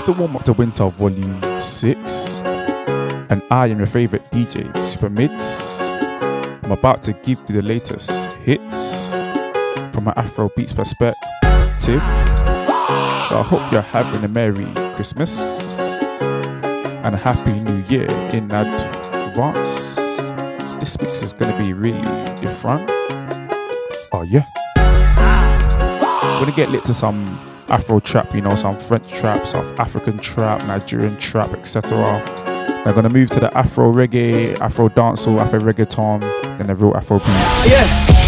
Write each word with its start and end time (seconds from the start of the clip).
It's 0.00 0.06
the 0.06 0.14
warm 0.14 0.34
up 0.34 0.44
to 0.44 0.54
winter 0.54 0.88
volume 0.88 1.60
6. 1.60 2.36
And 3.28 3.42
I 3.50 3.66
am 3.66 3.76
your 3.76 3.86
favorite 3.86 4.22
DJ, 4.32 4.74
Super 4.78 5.10
Mids. 5.10 5.78
I'm 6.62 6.72
about 6.72 7.02
to 7.02 7.12
give 7.12 7.38
you 7.46 7.56
the 7.56 7.62
latest 7.62 8.32
hits 8.32 9.12
from 9.92 10.08
an 10.08 10.14
Afro 10.16 10.48
beats 10.56 10.72
perspective. 10.72 11.20
So 11.78 13.40
I 13.40 13.42
hope 13.46 13.70
you're 13.74 13.82
having 13.82 14.24
a 14.24 14.28
Merry 14.28 14.72
Christmas 14.94 15.78
and 15.78 17.14
a 17.14 17.18
Happy 17.18 17.52
New 17.62 17.84
Year 17.86 18.08
in 18.32 18.50
advance. 18.50 19.96
This 20.80 20.98
mix 20.98 21.22
is 21.22 21.34
gonna 21.34 21.62
be 21.62 21.74
really 21.74 22.00
different. 22.36 22.90
Oh 24.12 24.24
yeah. 24.26 24.46
We're 26.24 26.40
gonna 26.40 26.56
get 26.56 26.70
lit 26.70 26.86
to 26.86 26.94
some 26.94 27.49
Afro 27.70 28.00
trap, 28.00 28.34
you 28.34 28.40
know, 28.40 28.54
some 28.56 28.72
French 28.74 29.08
trap, 29.08 29.46
South 29.46 29.78
African 29.78 30.18
trap, 30.18 30.60
Nigerian 30.66 31.16
trap, 31.16 31.54
etc. 31.54 32.22
They're 32.84 32.94
gonna 32.94 33.10
move 33.10 33.30
to 33.30 33.40
the 33.40 33.56
Afro 33.56 33.92
reggae, 33.92 34.58
Afro 34.60 34.88
dancehall, 34.88 35.38
Afro 35.40 35.60
reggaeton, 35.60 36.20
then 36.58 36.66
the 36.66 36.74
real 36.74 36.96
Afro 36.96 37.18
beats. 37.18 37.70
Yeah. 37.70 38.20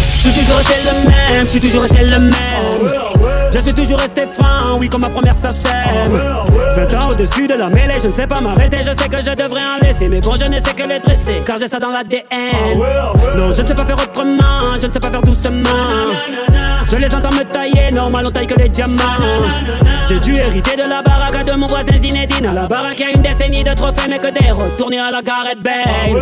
Je 3.53 3.59
suis 3.59 3.73
toujours 3.73 3.99
resté 3.99 4.21
franc, 4.33 4.77
oui, 4.79 4.89
comme 4.89 5.01
ma 5.01 5.09
première 5.09 5.35
sème 5.35 5.51
20 6.75 6.93
ans 6.95 7.09
au-dessus 7.11 7.47
de 7.47 7.53
la 7.53 7.69
mêlée, 7.69 7.93
je 8.01 8.07
ne 8.07 8.13
sais 8.13 8.25
pas 8.25 8.41
m'arrêter, 8.41 8.77
je 8.79 8.91
sais 8.99 9.07
que 9.07 9.19
je 9.19 9.31
devrais 9.35 9.61
en 9.61 9.85
laisser. 9.85 10.09
Mais 10.09 10.21
bon, 10.21 10.33
je 10.39 10.49
ne 10.49 10.59
sais 10.59 10.73
que 10.73 10.87
les 10.87 10.99
dresser, 10.99 11.41
car 11.45 11.57
j'ai 11.59 11.67
ça 11.67 11.79
dans 11.79 11.91
l'ADN. 11.91 12.23
Non, 13.37 13.51
je 13.53 13.61
ne 13.61 13.67
sais 13.67 13.75
pas 13.75 13.85
faire 13.85 13.97
autrement, 13.97 14.77
je 14.81 14.87
ne 14.87 14.91
sais 14.91 14.99
pas 14.99 15.11
faire 15.11 15.21
doucement. 15.21 15.69
Je 16.83 16.97
les 16.97 17.13
entends 17.13 17.31
me 17.31 17.43
tailler, 17.43 17.91
normal 17.91 18.25
on 18.27 18.31
taille 18.31 18.47
que 18.47 18.59
les 18.59 18.69
diamants. 18.69 19.01
J'ai 20.09 20.19
dû 20.19 20.35
hériter 20.35 20.75
de 20.75 20.89
la 20.89 21.01
baraque 21.01 21.45
de 21.45 21.53
mon 21.53 21.67
voisin 21.67 21.97
Zinedine. 21.97 22.51
La 22.53 22.67
baraque 22.67 23.01
a 23.01 23.15
une 23.15 23.21
décennie 23.21 23.63
de 23.63 23.73
trophées, 23.73 24.09
mais 24.09 24.17
que 24.17 24.31
des 24.31 24.51
retournés 24.51 24.99
à 24.99 25.11
la 25.11 25.21
Gareth 25.21 25.61
Bale. 25.61 26.21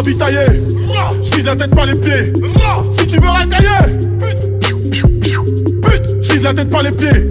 ravitailler. 0.00 0.62
Je 1.22 1.36
vise 1.36 1.44
la 1.44 1.56
tête 1.56 1.74
pas 1.74 1.84
les 1.84 2.00
pieds. 2.00 2.32
Si 2.90 3.06
tu 3.06 3.18
veux 3.18 3.28
racailler, 3.28 3.98
pute, 5.82 6.16
je 6.22 6.32
vise 6.32 6.42
la 6.42 6.54
tête 6.54 6.70
pas 6.70 6.82
les 6.82 6.90
pieds. 6.90 7.30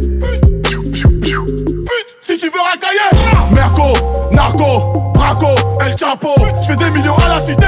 Si 2.20 2.38
tu 2.38 2.45
veux 2.45 2.61
racailler, 2.61 3.09
Merco, 3.52 3.94
Narco, 4.31 5.11
Braco, 5.16 5.56
El 5.81 5.98
Chapo. 5.98 6.30
Je 6.61 6.67
fais 6.67 6.76
des 6.76 6.92
millions 6.92 7.17
à 7.17 7.30
la 7.30 7.42
cité 7.42 7.66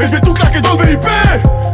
et 0.00 0.06
je 0.06 0.10
vais 0.10 0.20
tout 0.20 0.34
claquer 0.34 0.60
dans 0.60 0.74
le 0.74 0.86
VIP. 0.86 1.06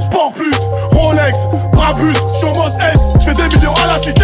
Sport 0.00 0.32
plus, 0.34 0.54
Rolex, 0.92 1.36
Brabus, 1.72 2.14
je 2.40 2.46
S. 2.46 3.00
Je 3.18 3.24
fais 3.24 3.34
des 3.34 3.56
millions 3.56 3.74
à 3.82 3.86
la 3.88 3.98
cité 4.00 4.22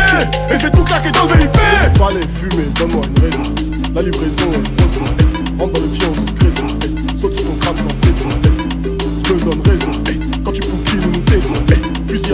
et 0.48 0.56
je 0.56 0.62
vais 0.62 0.70
tout 0.70 0.84
claquer 0.84 1.10
dans 1.10 1.24
le 1.24 1.40
VIP. 1.40 1.58
Pas 1.98 2.10
les 2.12 2.20
fumer, 2.20 2.68
donne-moi 2.78 3.02
une. 3.16 3.94
La 3.94 4.02
livraison 4.02 4.52
est 4.52 5.23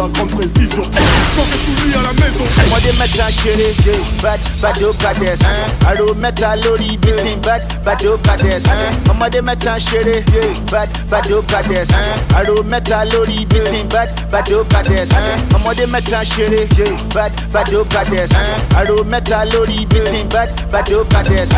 à 0.01 0.09
grande 0.09 0.31
précision. 0.31 0.83
Quand 0.83 1.43
t'es 1.51 1.59
souris 1.59 1.95
à 1.95 2.03
la 2.03 2.13
maison. 2.15 2.45
Moi 2.69 2.79
des 2.81 2.93
mettre 2.99 3.21
un 3.21 3.31
kéré, 3.43 3.75
bad, 4.23 4.41
bado, 4.63 4.93
badass. 4.95 5.41
Allo, 5.87 6.15
mettre 6.15 6.45
à 6.45 6.57
beating, 6.57 7.41
bad, 7.41 7.63
bado, 7.85 8.19
badass. 8.25 8.65
Moi 9.17 9.29
des 9.31 9.43
mettre 9.43 9.69
un 9.69 9.79
kéré, 9.79 10.25
bad, 10.71 10.89
bado, 11.09 11.43
badass. 11.43 11.89
Allo, 12.37 12.63
mettre 12.63 12.93
à 12.95 13.05
beating, 13.05 13.89
bad, 13.89 14.11
bado, 14.31 14.65
badass. 14.65 15.11
Moi 15.63 15.75
des 15.75 15.87
mettre 15.87 16.15
un 16.15 16.25
kéré, 16.25 16.69
bad, 17.15 17.33
bado, 17.53 17.85
badass. 17.85 18.31
Allo, 18.77 19.05
mettre 19.05 19.35
à 19.35 19.45
beating, 19.45 20.29
bad, 20.29 20.51
bado, 20.73 21.05
badass. 21.11 21.51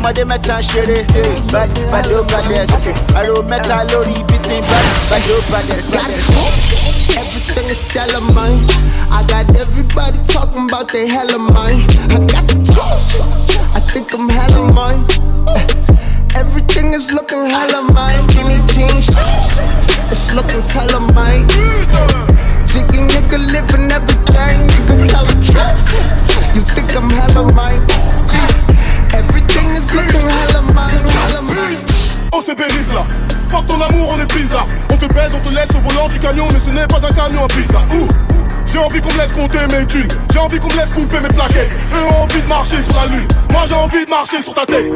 Moi 0.00 0.12
des 0.12 0.24
mettre 0.24 0.50
un 0.50 0.62
kéré, 0.62 1.04
bad, 1.50 1.70
bado, 1.90 2.22
badass. 2.24 2.68
Allo, 3.16 3.42
mettre 3.42 3.72
à 3.72 3.84
beating, 3.84 4.60
bad, 4.60 4.84
bado, 5.10 5.42
badass. 5.50 6.77
Everything 7.16 7.66
is 7.70 7.78
stellar, 7.80 8.20
mine. 8.34 8.60
I 9.10 9.24
got 9.28 9.48
everybody 9.56 10.18
talking 10.26 10.64
about 10.68 10.88
they 10.92 11.06
hella 11.08 11.38
mine. 11.38 11.82
I 12.12 12.18
got 12.26 12.46
the 12.48 12.58
toss. 12.64 13.16
I 13.74 13.80
think 13.80 14.12
I'm 14.14 14.28
hella 14.28 14.72
mine. 14.72 15.04
Eh, 15.48 15.66
Everything 16.36 16.92
is 16.94 17.10
looking 17.12 17.46
hella 17.46 17.82
mine. 17.92 18.18
Skinny 18.18 18.58
jeans, 18.72 19.08
it's 20.12 20.32
looking 20.34 20.62
hella 20.70 21.00
mine. 21.14 21.46
Jiggy 22.70 23.00
nigga 23.10 23.38
living 23.38 23.90
everything. 23.90 24.58
You 24.74 24.82
can 24.86 25.00
tell 25.08 25.24
the 25.24 25.36
truth. 25.48 26.54
You 26.54 26.60
think 26.62 26.94
I'm 26.96 27.08
hella 27.10 27.52
mine. 27.54 27.82
Everything 29.14 29.66
is 29.74 29.92
looking. 29.94 30.20
Hella 30.28 30.57
On 35.34 35.38
te 35.40 35.54
laisse 35.54 35.68
au 35.76 35.88
volant 35.88 36.08
du 36.08 36.18
camion, 36.18 36.46
mais 36.52 36.58
ce 36.58 36.70
n'est 36.70 36.86
pas 36.86 37.06
un 37.06 37.12
camion 37.12 37.44
à 37.44 37.48
pizza. 37.48 37.78
Ouh. 37.92 38.08
J'ai 38.64 38.78
envie 38.78 39.00
qu'on 39.00 39.12
me 39.12 39.18
laisse 39.18 39.32
compter 39.32 39.58
mes 39.70 39.86
thunes. 39.86 40.08
J'ai 40.32 40.38
envie 40.38 40.58
qu'on 40.58 40.68
me 40.68 40.76
laisse 40.76 40.92
couper 40.94 41.20
mes 41.20 41.28
plaquettes. 41.28 41.70
Eux 41.94 42.04
ont 42.04 42.22
envie 42.22 42.42
de 42.42 42.48
marcher 42.48 42.80
sur 42.82 42.94
la 42.94 43.06
lune. 43.06 43.28
Moi 43.50 43.62
j'ai 43.66 43.74
envie 43.74 44.04
de 44.04 44.10
marcher 44.10 44.42
sur 44.42 44.54
ta 44.54 44.66
tête. 44.66 44.92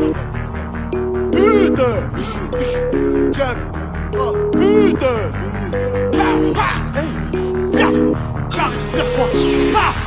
Putain. 1.32 1.82
Oh. 4.14 4.36
J'arrive 8.54 8.92
neuf 8.94 9.16
fois. 9.16 9.28
Pa. 9.72 10.01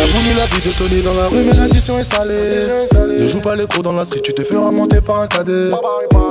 T'as 0.00 0.06
voulu 0.06 0.34
la 0.34 0.46
vie 0.46 0.66
de 0.66 0.72
Tony 0.72 1.02
dans 1.02 1.12
la 1.12 1.28
rue, 1.28 1.44
mais 1.44 1.52
l'addition 1.52 1.98
est 1.98 2.04
salée. 2.04 2.88
Ne 3.18 3.28
joue 3.28 3.40
pas 3.40 3.54
les 3.54 3.66
cours 3.66 3.82
dans 3.82 3.92
la 3.92 4.06
street, 4.06 4.22
tu 4.24 4.32
te 4.32 4.42
feras 4.42 4.70
monter 4.70 5.02
par 5.02 5.20
un 5.20 5.26
cadet. 5.26 5.68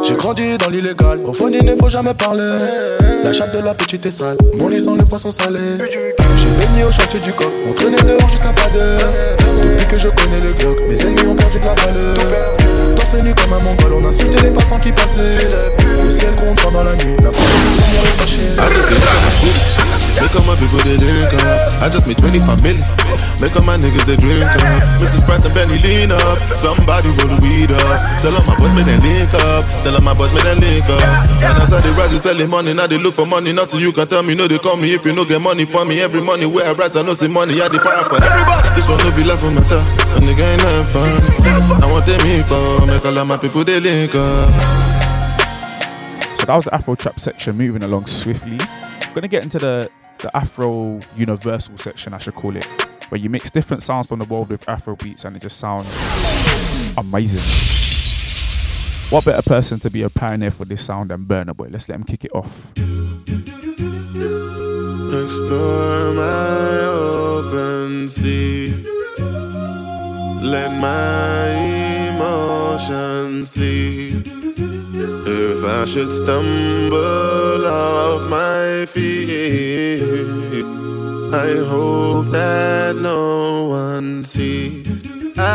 J'ai 0.03 0.15
grandi 0.15 0.57
dans 0.57 0.71
l'illégal, 0.71 1.19
au 1.23 1.33
fond 1.33 1.49
il 1.53 1.63
ne 1.63 1.75
faut 1.75 1.87
jamais 1.87 2.15
parler. 2.15 2.57
La 3.23 3.31
chatte 3.31 3.55
de 3.55 3.63
la 3.63 3.75
petite 3.75 4.03
est 4.07 4.11
sale, 4.11 4.37
mon 4.59 4.69
lit 4.69 4.79
sent 4.79 4.95
le 4.97 5.05
poisson 5.05 5.29
salé. 5.29 5.59
J'ai 5.79 6.49
baigné 6.57 6.83
au 6.83 6.91
chantier 6.91 7.19
du 7.19 7.31
coq, 7.31 7.51
on 7.69 7.73
traînait 7.73 8.01
dehors 8.01 8.29
jusqu'à 8.31 8.53
pas 8.53 8.69
d'heure. 8.73 8.97
Depuis 9.61 9.85
que 9.85 9.97
je 9.99 10.07
connais 10.07 10.41
le 10.41 10.53
Glock, 10.53 10.79
mes 10.89 10.99
ennemis 11.01 11.27
ont 11.27 11.35
perdu 11.35 11.59
de 11.59 11.65
la 11.65 11.75
valeur. 11.75 12.15
Torse 12.95 13.23
nu 13.23 13.35
comme 13.35 13.53
un 13.53 13.59
mongol, 13.59 13.93
on 14.01 14.07
insultait 14.07 14.41
les 14.41 14.51
passants 14.51 14.79
qui 14.79 14.91
passaient. 14.91 15.35
Le 16.03 16.11
ciel 16.11 16.33
compte 16.35 16.73
dans 16.73 16.83
la 16.83 16.93
nuit, 16.93 17.15
la 17.21 17.31
Seigneur 17.31 18.03
est 18.03 18.17
fâchée. 18.17 18.49
Look 20.19 20.35
all 20.35 20.43
my 20.43 20.55
people, 20.59 20.79
they 20.83 20.99
drink 20.99 21.31
up. 21.31 21.79
I 21.79 21.87
just 21.87 22.07
made 22.07 22.19
25 22.19 22.59
million. 22.59 22.83
Make 23.39 23.55
all 23.55 23.63
my 23.63 23.79
niggas, 23.79 24.03
they 24.03 24.19
drink 24.19 24.43
uh. 24.43 24.51
up. 24.51 24.99
Mrs. 24.99 25.23
Pratt 25.23 25.45
and 25.47 25.55
Benny 25.55 25.79
lean 25.79 26.11
up. 26.11 26.37
Somebody 26.59 27.07
roll 27.15 27.31
the 27.31 27.39
weed 27.39 27.71
up. 27.71 28.19
Tell 28.19 28.35
all 28.35 28.43
my 28.43 28.55
boys, 28.59 28.75
make 28.75 28.85
them 28.85 28.99
link 28.99 29.31
up. 29.47 29.63
Tell 29.79 29.95
all 29.95 30.03
my 30.03 30.13
boys, 30.13 30.31
make 30.35 30.43
them 30.43 30.59
link 30.59 30.83
up. 30.91 30.99
And 31.39 31.55
I 31.55 31.79
they 31.79 31.93
rise, 31.95 32.11
they 32.11 32.19
selling 32.19 32.49
money. 32.51 32.73
Now 32.73 32.87
they 32.87 32.99
look 32.99 33.15
for 33.15 33.25
money. 33.25 33.53
Nothing 33.53 33.79
you 33.79 33.95
can 33.95 34.07
tell 34.07 34.23
me. 34.23 34.35
No, 34.35 34.47
they 34.47 34.59
call 34.59 34.75
me 34.75 34.93
if 34.93 35.05
you 35.05 35.15
no 35.15 35.23
get 35.23 35.41
money 35.41 35.63
for 35.63 35.85
me. 35.85 36.01
Every 36.01 36.21
money 36.21 36.45
where 36.45 36.67
I 36.67 36.73
rise, 36.73 36.95
I 36.95 37.01
know 37.01 37.13
see 37.13 37.31
money. 37.31 37.61
I 37.61 37.71
the 37.71 37.79
para 37.79 38.03
for 38.03 38.19
everybody. 38.19 38.75
This 38.75 38.89
one 38.91 38.99
no 38.99 39.15
be 39.15 39.23
left 39.23 39.39
for 39.39 39.51
matter. 39.51 39.79
A 39.79 40.19
nigga 40.19 40.43
ain't 40.43 40.61
having 40.61 40.89
fun. 40.91 41.11
I 41.79 41.87
want 41.87 42.05
them 42.05 42.19
equal. 42.27 42.87
Make 42.87 43.05
all 43.05 43.17
of 43.17 43.27
my 43.27 43.37
people, 43.37 43.63
they 43.63 43.79
link 43.79 44.13
up. 44.15 44.51
So 46.35 46.45
that 46.45 46.55
was 46.55 46.65
the 46.65 46.75
Afro 46.75 46.95
trap 46.95 47.19
section 47.19 47.57
moving 47.57 47.83
along 47.83 48.07
swiftly. 48.07 48.59
I'm 48.59 49.13
gonna 49.15 49.27
get 49.27 49.43
into 49.43 49.59
the 49.59 49.89
the 50.19 50.35
Afro 50.35 50.99
universal 51.15 51.77
section, 51.77 52.13
I 52.13 52.17
should 52.17 52.35
call 52.35 52.55
it, 52.55 52.65
where 53.09 53.19
you 53.19 53.29
mix 53.29 53.49
different 53.49 53.81
sounds 53.83 54.07
from 54.07 54.19
the 54.19 54.25
world 54.25 54.49
with 54.49 54.67
Afro 54.67 54.95
beats 54.95 55.23
and 55.25 55.35
it 55.35 55.41
just 55.41 55.57
sounds 55.57 55.87
amazing. 56.97 57.41
What 59.09 59.25
better 59.25 59.41
person 59.41 59.79
to 59.79 59.89
be 59.89 60.03
a 60.03 60.09
pioneer 60.09 60.51
for 60.51 60.65
this 60.65 60.85
sound 60.85 61.09
than 61.09 61.25
Burna 61.25 61.55
Boy? 61.55 61.69
Let's 61.71 61.89
let 61.89 61.95
him 61.95 62.03
kick 62.03 62.25
it 62.25 62.31
off. 62.35 62.51
Explore 65.11 66.13
my 66.13 66.79
open 66.85 68.07
sea. 68.07 68.85
Let 70.43 70.71
my 70.79 71.47
emotions 72.13 73.51
sleep. 73.51 73.98
I 75.79 75.85
should 75.85 76.11
stumble 76.11 77.65
off 77.65 78.29
my 78.29 78.85
feet, 78.85 80.01
I 81.31 81.55
hope 81.71 82.25
that 82.31 82.97
no 82.97 83.63
one 83.69 84.25
sees. 84.25 84.85
Ah, 85.37 85.45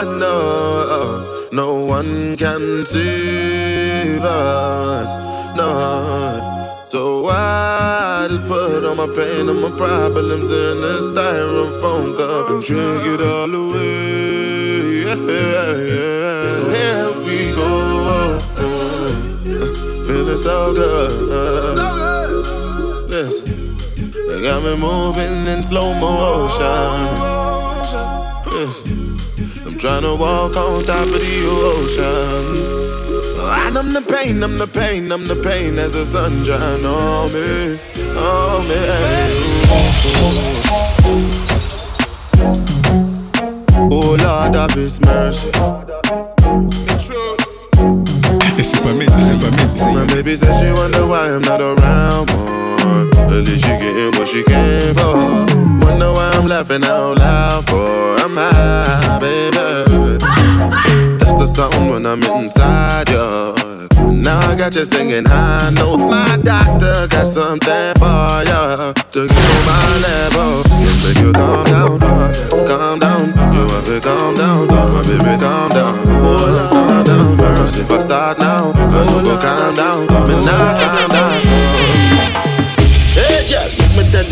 I 0.00 0.04
know 0.18 1.48
no 1.52 1.84
one 1.84 2.36
can 2.36 2.84
save 2.84 4.24
us. 4.24 5.10
No. 5.56 5.68
So 6.88 7.26
I 7.28 8.26
just 8.28 8.42
put 8.48 8.84
all 8.84 8.96
my 8.96 9.06
pain 9.14 9.48
and 9.48 9.60
my 9.62 9.70
problems 9.70 10.50
in 10.50 10.82
a 10.82 10.98
styrofoam 10.98 12.16
cup 12.16 12.50
and 12.50 12.62
drink 12.64 13.06
it 13.06 13.20
all 13.20 13.54
away. 13.54 15.04
Yeah, 15.04 15.14
yeah. 15.92 16.48
So 16.56 16.62
here 16.74 17.13
Feeling 20.34 20.42
so 20.42 20.74
good. 20.74 21.10
Listen, 23.08 23.76
they 24.26 24.42
got 24.42 24.62
me 24.64 24.76
moving 24.76 25.46
in 25.46 25.62
slow 25.62 25.94
motion. 25.94 27.06
Listen, 28.50 29.16
I'm 29.64 29.78
trying 29.78 30.02
to 30.02 30.16
walk 30.16 30.56
on 30.56 30.84
top 30.84 31.06
of 31.06 31.20
the 31.20 31.46
ocean. 31.46 32.56
And 33.66 33.78
I'm 33.78 33.92
the 33.92 34.00
pain, 34.00 34.42
I'm 34.42 34.58
the 34.58 34.66
pain, 34.66 35.12
I'm 35.12 35.24
the 35.24 35.36
pain 35.36 35.78
as 35.78 35.92
the 35.92 36.04
sun 36.04 36.44
shine 36.44 36.84
on 36.84 37.32
me, 37.32 37.78
on 38.18 38.66
me. 38.68 38.80
Oh 43.90 44.16
Lord 44.20 44.56
of 44.56 44.72
His 44.72 45.00
mercy. 45.00 45.52
C'est 48.64 48.82
pas 48.82 48.92
mid, 48.92 49.10
c'est 49.20 49.38
pas 49.38 49.50
mid. 49.50 49.94
My 49.94 50.06
baby 50.06 50.36
says 50.36 50.58
she 50.58 50.72
wonder 50.72 51.06
why 51.06 51.28
I'm 51.28 51.42
not 51.42 51.60
around 51.60 52.32
more. 52.32 53.06
At 53.26 53.44
least 53.44 53.64
she 53.64 53.70
getting 53.76 54.18
what 54.18 54.26
she 54.26 54.42
came 54.42 54.94
for. 54.94 55.16
Wonder 55.84 56.10
why 56.12 56.30
I'm 56.34 56.46
laughing 56.48 56.82
out 56.82 57.18
loud 57.18 57.66
for. 57.68 58.16
I'm 58.24 58.36
high, 58.36 59.18
baby 59.20 60.18
That's 61.18 61.34
the 61.34 61.46
sound 61.46 61.90
when 61.90 62.06
I'm 62.06 62.22
inside 62.22 63.10
you. 63.10 63.63
Now 64.24 64.40
I 64.40 64.56
got 64.56 64.74
you 64.74 64.84
singing 64.86 65.26
high 65.26 65.70
notes. 65.76 66.02
My 66.04 66.38
doctor 66.42 67.06
got 67.08 67.26
something 67.26 67.92
for 68.00 68.40
you 68.48 68.94
to 69.12 69.20
get 69.28 69.44
on 69.52 69.62
my 69.68 69.84
level. 70.00 70.64
So 70.88 71.10
you 71.20 71.30
calm 71.32 71.64
down, 71.64 72.00
calm 72.66 72.98
down. 72.98 73.26
You 73.52 73.68
have 73.68 73.84
to 73.84 74.00
calm 74.00 74.34
down, 74.34 74.66
my 74.68 75.02
baby, 75.04 75.36
calm 75.36 75.68
down. 75.68 75.94
Oh, 76.24 76.68
calm 76.72 77.04
down. 77.04 77.36
Cause 77.36 77.78
if 77.78 77.90
I 77.90 77.98
start 77.98 78.38
now, 78.38 78.72
I 78.72 79.04
know 79.04 79.20
go 79.22 79.36
calm 79.36 79.74
down. 79.74 80.06
Me 80.26 80.34
not 80.40 80.80
calm 80.80 81.08
down. 81.10 81.33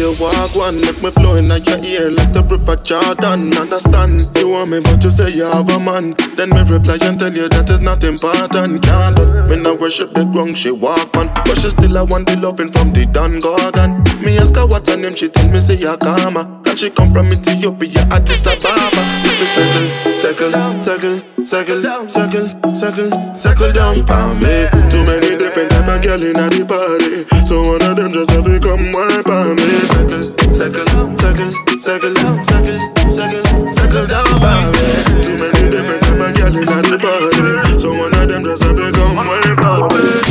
You 0.02 0.12
walk 0.18 0.54
one, 0.56 0.80
make 0.80 1.00
me 1.00 1.10
flow 1.12 1.36
in 1.36 1.46
your 1.46 1.78
ear 1.86 2.10
like 2.10 2.32
the 2.32 2.42
river 2.42 2.74
Jordan. 2.74 3.54
Understand, 3.54 4.26
you 4.36 4.48
want 4.50 4.70
me, 4.70 4.80
but 4.80 5.02
you 5.04 5.10
say 5.10 5.30
you 5.30 5.44
have 5.44 5.70
a 5.70 5.78
man. 5.78 6.14
Then 6.34 6.50
me 6.50 6.62
reply 6.66 6.98
and 7.02 7.18
tell 7.18 7.32
you 7.32 7.48
that 7.48 7.70
is 7.70 7.80
not 7.80 8.02
important. 8.02 8.82
Can't 8.82 9.16
let 9.16 9.48
me 9.48 9.62
not 9.62 9.78
worship 9.78 10.12
the 10.12 10.24
ground 10.24 10.58
she 10.58 10.72
walk 10.72 11.16
on, 11.16 11.28
but 11.46 11.56
she 11.56 11.70
still 11.70 11.96
I 11.96 12.02
want 12.02 12.26
the 12.26 12.36
loving 12.36 12.72
from 12.72 12.92
the 12.92 13.06
Don 13.06 13.38
Gorgon. 13.38 14.02
Me 14.26 14.38
ask 14.38 14.56
her 14.56 14.66
what's 14.66 14.88
her 14.90 14.96
name, 14.96 15.14
she 15.14 15.28
tell 15.28 15.48
me 15.48 15.60
say 15.60 15.78
and 15.78 16.61
she 16.76 16.90
come 16.90 17.12
from 17.12 17.26
Ethiopia, 17.26 18.02
Addis 18.10 18.46
Ababa. 18.46 19.02
If 19.24 19.40
you 19.40 19.46
circle, 19.46 19.86
circle, 20.16 20.52
circle, 20.82 21.16
circle, 21.46 21.82
circle, 22.08 22.46
circle, 22.74 23.34
circle 23.34 23.72
down 23.72 24.06
for 24.06 24.34
me. 24.40 24.68
Too 24.88 25.04
many 25.04 25.36
different 25.36 25.70
type 25.70 25.88
of 25.88 26.02
girl 26.02 26.22
in 26.22 26.32
the 26.32 26.64
party, 26.64 27.24
so 27.46 27.60
one 27.62 27.82
of 27.82 27.96
them 27.96 28.12
just 28.12 28.30
have 28.30 28.44
to 28.44 28.58
come 28.60 28.92
wipe 28.92 29.28
on 29.28 29.56
me. 29.56 29.68
Circle, 29.90 30.22
circle, 30.54 30.86
circle, 31.20 31.50
circle, 31.80 32.14
circle, 32.42 32.80
circle, 33.10 33.44
circle 33.68 34.06
down 34.06 34.32
by 34.40 34.64
me. 34.72 34.86
Too 35.22 35.36
many 35.36 35.68
different 35.68 36.02
type 36.02 36.20
of 36.20 36.30
girl 36.34 36.56
in 36.56 36.66
the 36.66 36.98
party, 36.98 37.78
so 37.78 37.88
one 37.92 38.14
of 38.14 38.28
them 38.28 38.42
just 38.44 38.62
have 38.62 38.76
to 38.76 38.88
come 38.96 39.16
wipe 39.16 39.60
on 39.60 39.92
me. 39.92 40.22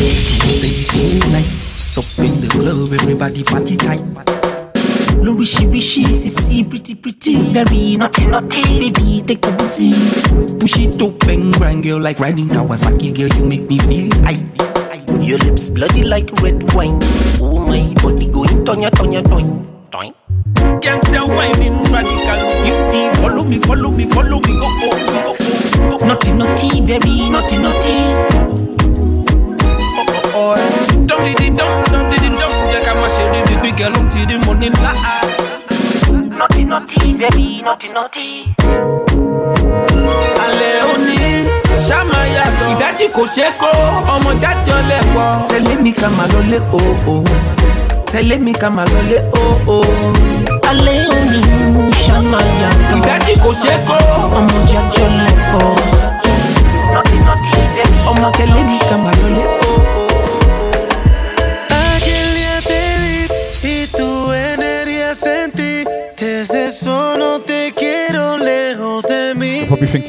So 0.89 1.29
nice, 1.29 1.97
up 1.97 2.07
in 2.19 2.33
the 2.41 2.47
club, 2.49 2.91
everybody 2.91 3.43
party 3.43 3.77
tight. 3.77 4.60
No 5.21 5.35
wishy 5.35 5.67
wishy, 5.67 6.03
sissy, 6.03 6.63
pretty 6.67 6.95
pretty, 6.95 7.35
very 7.53 7.95
naughty 7.95 8.25
naughty. 8.25 8.79
Baby, 8.79 9.21
take 9.25 9.45
a 9.45 9.51
booty, 9.51 9.93
push 10.59 10.77
it 10.77 10.99
up 11.01 11.21
and 11.27 11.53
grind, 11.53 11.83
girl, 11.83 11.99
like 11.99 12.19
riding 12.19 12.47
Kawasaki, 12.47 13.13
girl, 13.15 13.27
you 13.37 13.45
make 13.45 13.69
me 13.69 13.77
feel 13.79 14.11
high. 14.23 14.43
Your 15.21 15.37
lips 15.39 15.69
bloody 15.69 16.03
like 16.03 16.31
red 16.41 16.63
wine. 16.73 16.99
Oh 17.39 17.59
my 17.67 17.93
body 18.01 18.27
going 18.31 18.63
tonya 18.65 18.89
tonya 18.89 19.21
tonya 19.21 19.61
tonya. 19.91 20.13
Gangsta 20.81 21.21
whining 21.27 21.77
radical 21.93 22.41
beauty. 22.65 23.01
Follow 23.21 23.43
me, 23.45 23.57
follow 23.59 23.91
me, 23.91 24.05
follow 24.09 24.39
me. 24.39 24.53
Go 24.57 24.67
go 24.81 24.89
go 25.05 25.21
go 25.21 25.35
go. 25.99 26.05
Naughty 26.07 26.31
naughty, 26.33 26.81
very 26.81 27.29
naughty 27.29 27.57
naughty. 27.61 27.95
Oh 28.33 28.55
oh 30.33 30.33
oh. 30.33 30.55
Dum 31.05 31.23
diddy 31.23 31.49
dum 31.53 31.83
dum 31.91 32.09
diddy 32.09 32.29
dum. 32.29 32.51
Yeah, 32.81 32.93
come 32.93 33.03
on, 33.03 33.09
share 33.09 33.45
the 33.45 33.59
big 33.61 33.77
girl 33.77 33.93
until 33.97 34.25
the 34.25 34.37
morning 34.45 34.73
light. 34.73 36.37
Naughty 36.37 36.63
naughty, 36.63 37.13
very 37.13 37.61
naughty 37.61 37.89
naughty. 37.93 38.55
Ale 40.41 40.69
oni 40.91 41.17
ṣáma 41.87 42.19
yàtọ̀. 42.35 42.67
ìdájí 42.71 43.07
kò 43.15 43.23
ṣe 43.35 43.45
kó 43.59 43.69
ọmọ 44.13 44.31
jáde 44.41 44.71
ọlẹ́ 44.79 45.01
wọ. 45.15 45.25
tẹ̀lé 45.49 45.75
mi 45.83 45.91
ká 45.93 46.07
máa 46.17 46.27
lọlé 46.33 46.57
o 46.73 46.81
o 47.13 47.23
tẹ̀lé 48.11 48.35
mi 48.45 48.53
ká 48.53 48.69
máa 48.69 48.85
lọlé 48.93 49.17
o 49.41 49.43
o. 49.77 49.81
alẹ́ 50.69 50.97
òní 51.15 51.39
ṣáma 52.05 52.39
yàtọ̀. 52.61 52.97
ìdájí 52.97 53.33
kò 53.43 53.51
ṣe 53.61 53.73
kó 53.87 53.97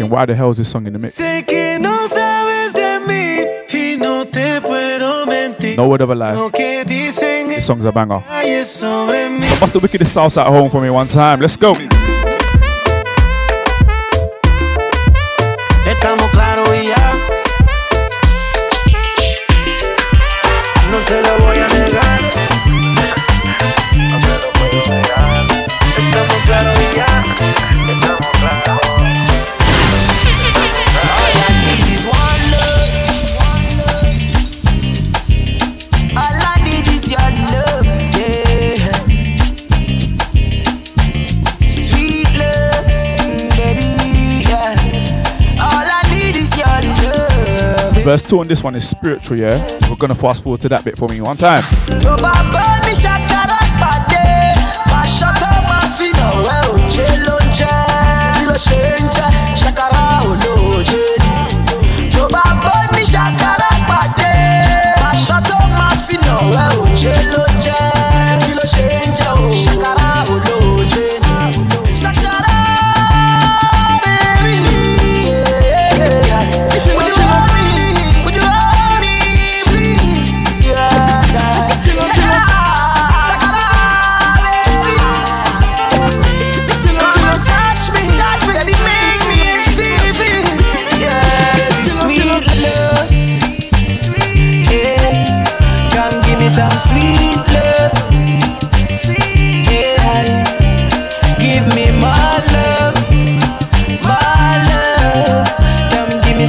thinking, 0.02 0.10
why 0.16 0.26
the 0.26 0.34
hell 0.34 0.50
is 0.50 0.58
this 0.58 0.68
song 0.70 0.86
in 0.86 0.92
the 0.92 0.98
mix? 0.98 1.18
No 1.18 2.08
sabes 2.08 2.72
de 2.72 3.00
mí 3.06 3.46
y 3.72 3.96
no 3.96 4.24
te 4.24 4.60
puedo 4.60 5.26
mentir. 5.26 5.76
No 5.76 5.88
word 5.88 6.02
of 6.02 6.10
a 6.10 6.14
lie. 6.14 6.34
Lo 6.34 6.50
que 6.50 6.84
dicen 6.84 7.48
This 7.48 7.66
song's 7.66 7.86
a 7.86 7.90
banger. 7.92 8.22
es 8.44 8.68
sobre 8.68 9.28
mí. 9.30 9.46
Bust 9.60 9.72
the 9.72 9.78
wickedest 9.80 10.16
salsa 10.16 10.42
at 10.42 10.48
home 10.48 10.70
for 10.70 10.80
me 10.80 10.90
one 10.90 11.08
time. 11.08 11.40
Let's 11.40 11.56
go. 11.56 11.72
Verse 48.02 48.22
2 48.22 48.40
on 48.40 48.48
this 48.48 48.64
one 48.64 48.74
is 48.74 48.88
spiritual, 48.88 49.36
yeah? 49.36 49.64
So 49.78 49.90
we're 49.90 49.96
gonna 49.96 50.16
fast 50.16 50.42
forward 50.42 50.60
to 50.62 50.68
that 50.70 50.84
bit 50.84 50.98
for 50.98 51.08
me 51.08 51.20
one 51.20 51.36
time. 51.36 51.62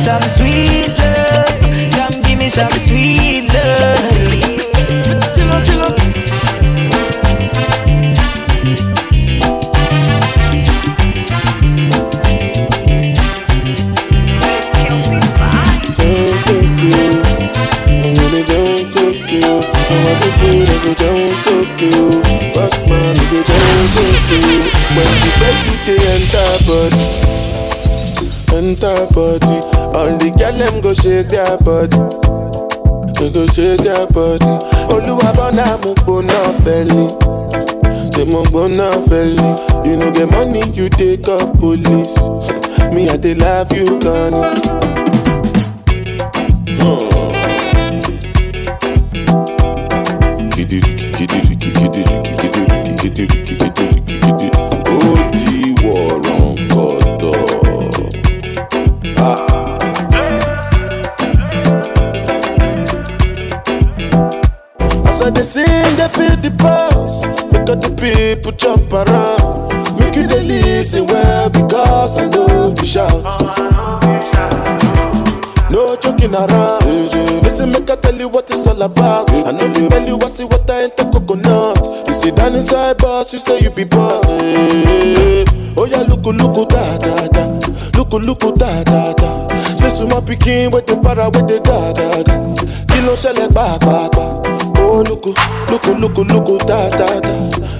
Some 0.04 0.22
sweet 0.24 0.90
love. 1.00 1.48
Come 1.96 2.22
give 2.24 2.38
me 2.38 2.50
some 2.50 2.72
sweet 2.72 3.03
body, 31.64 31.98
go 33.34 33.46
shake 33.48 33.80
their 33.82 34.06
body. 34.08 34.46
Oluwa 34.94 35.34
bona 35.36 35.78
mo 35.84 35.94
gbona 35.96 36.40
fẹli, 36.64 37.08
say 38.14 38.26
mo 38.26 38.44
gbona 38.44 38.92
fẹli. 39.08 39.86
You 39.86 39.98
no 39.98 40.12
get 40.12 40.30
money, 40.30 40.62
you 40.74 40.90
take 40.90 41.28
up 41.28 41.58
police. 41.60 42.18
Me 42.94 43.10
I 43.10 43.18
dey 43.18 43.34
love 43.36 43.72
you, 43.74 44.00
Connie. 44.00 44.44
Kidiriki, 45.88 46.32
hmm. 46.80 47.33
No 76.34 76.46
around. 76.48 77.44
Listen, 77.44 77.72
make 77.72 77.90
I 77.92 77.96
tell 77.96 78.16
you 78.16 78.28
what 78.28 78.50
it's 78.50 78.66
all 78.66 78.82
about. 78.82 79.30
I 79.32 79.52
know 79.52 79.68
you 79.68 79.88
tell 79.88 80.08
you 80.08 80.18
I 80.20 80.28
see 80.30 80.46
what 80.46 80.68
I 80.70 80.84
ain't 80.86 80.98
the 80.98 81.06
coconut. 81.06 82.08
You 82.08 82.14
sit 82.14 82.36
down 82.36 82.56
inside 82.56 82.98
boss, 82.98 83.32
you 83.34 83.40
say 83.40 83.60
you 83.60 83.70
be 83.70 83.84
boss. 83.84 84.26
Oh 85.78 85.86
yeah, 85.86 86.02
look, 86.02 86.26
look, 86.26 86.70
da 86.70 86.98
da 86.98 87.28
da. 87.28 87.46
Look, 87.96 88.14
look, 88.14 88.58
da 88.58 88.84
da 88.84 89.14
da. 89.14 89.48
Say 89.78 89.90
suma 89.90 90.22
pikin 90.22 90.72
with 90.74 90.88
the 90.88 90.98
para 90.98 91.30
with 91.30 91.48
the 91.48 91.62
ga 91.62 91.94
ga 91.94 92.24
ga. 92.24 92.36
Kilo 92.90 93.14
ṣẹlẹ̀ 93.16 93.50
pàápàá. 93.54 94.73
Oh 94.96 95.02
look, 95.02 95.26
look, 95.26 95.86
look, 95.88 96.18
look, 96.18 96.68
da 96.68 96.88
da 96.90 97.20
da. 97.20 97.34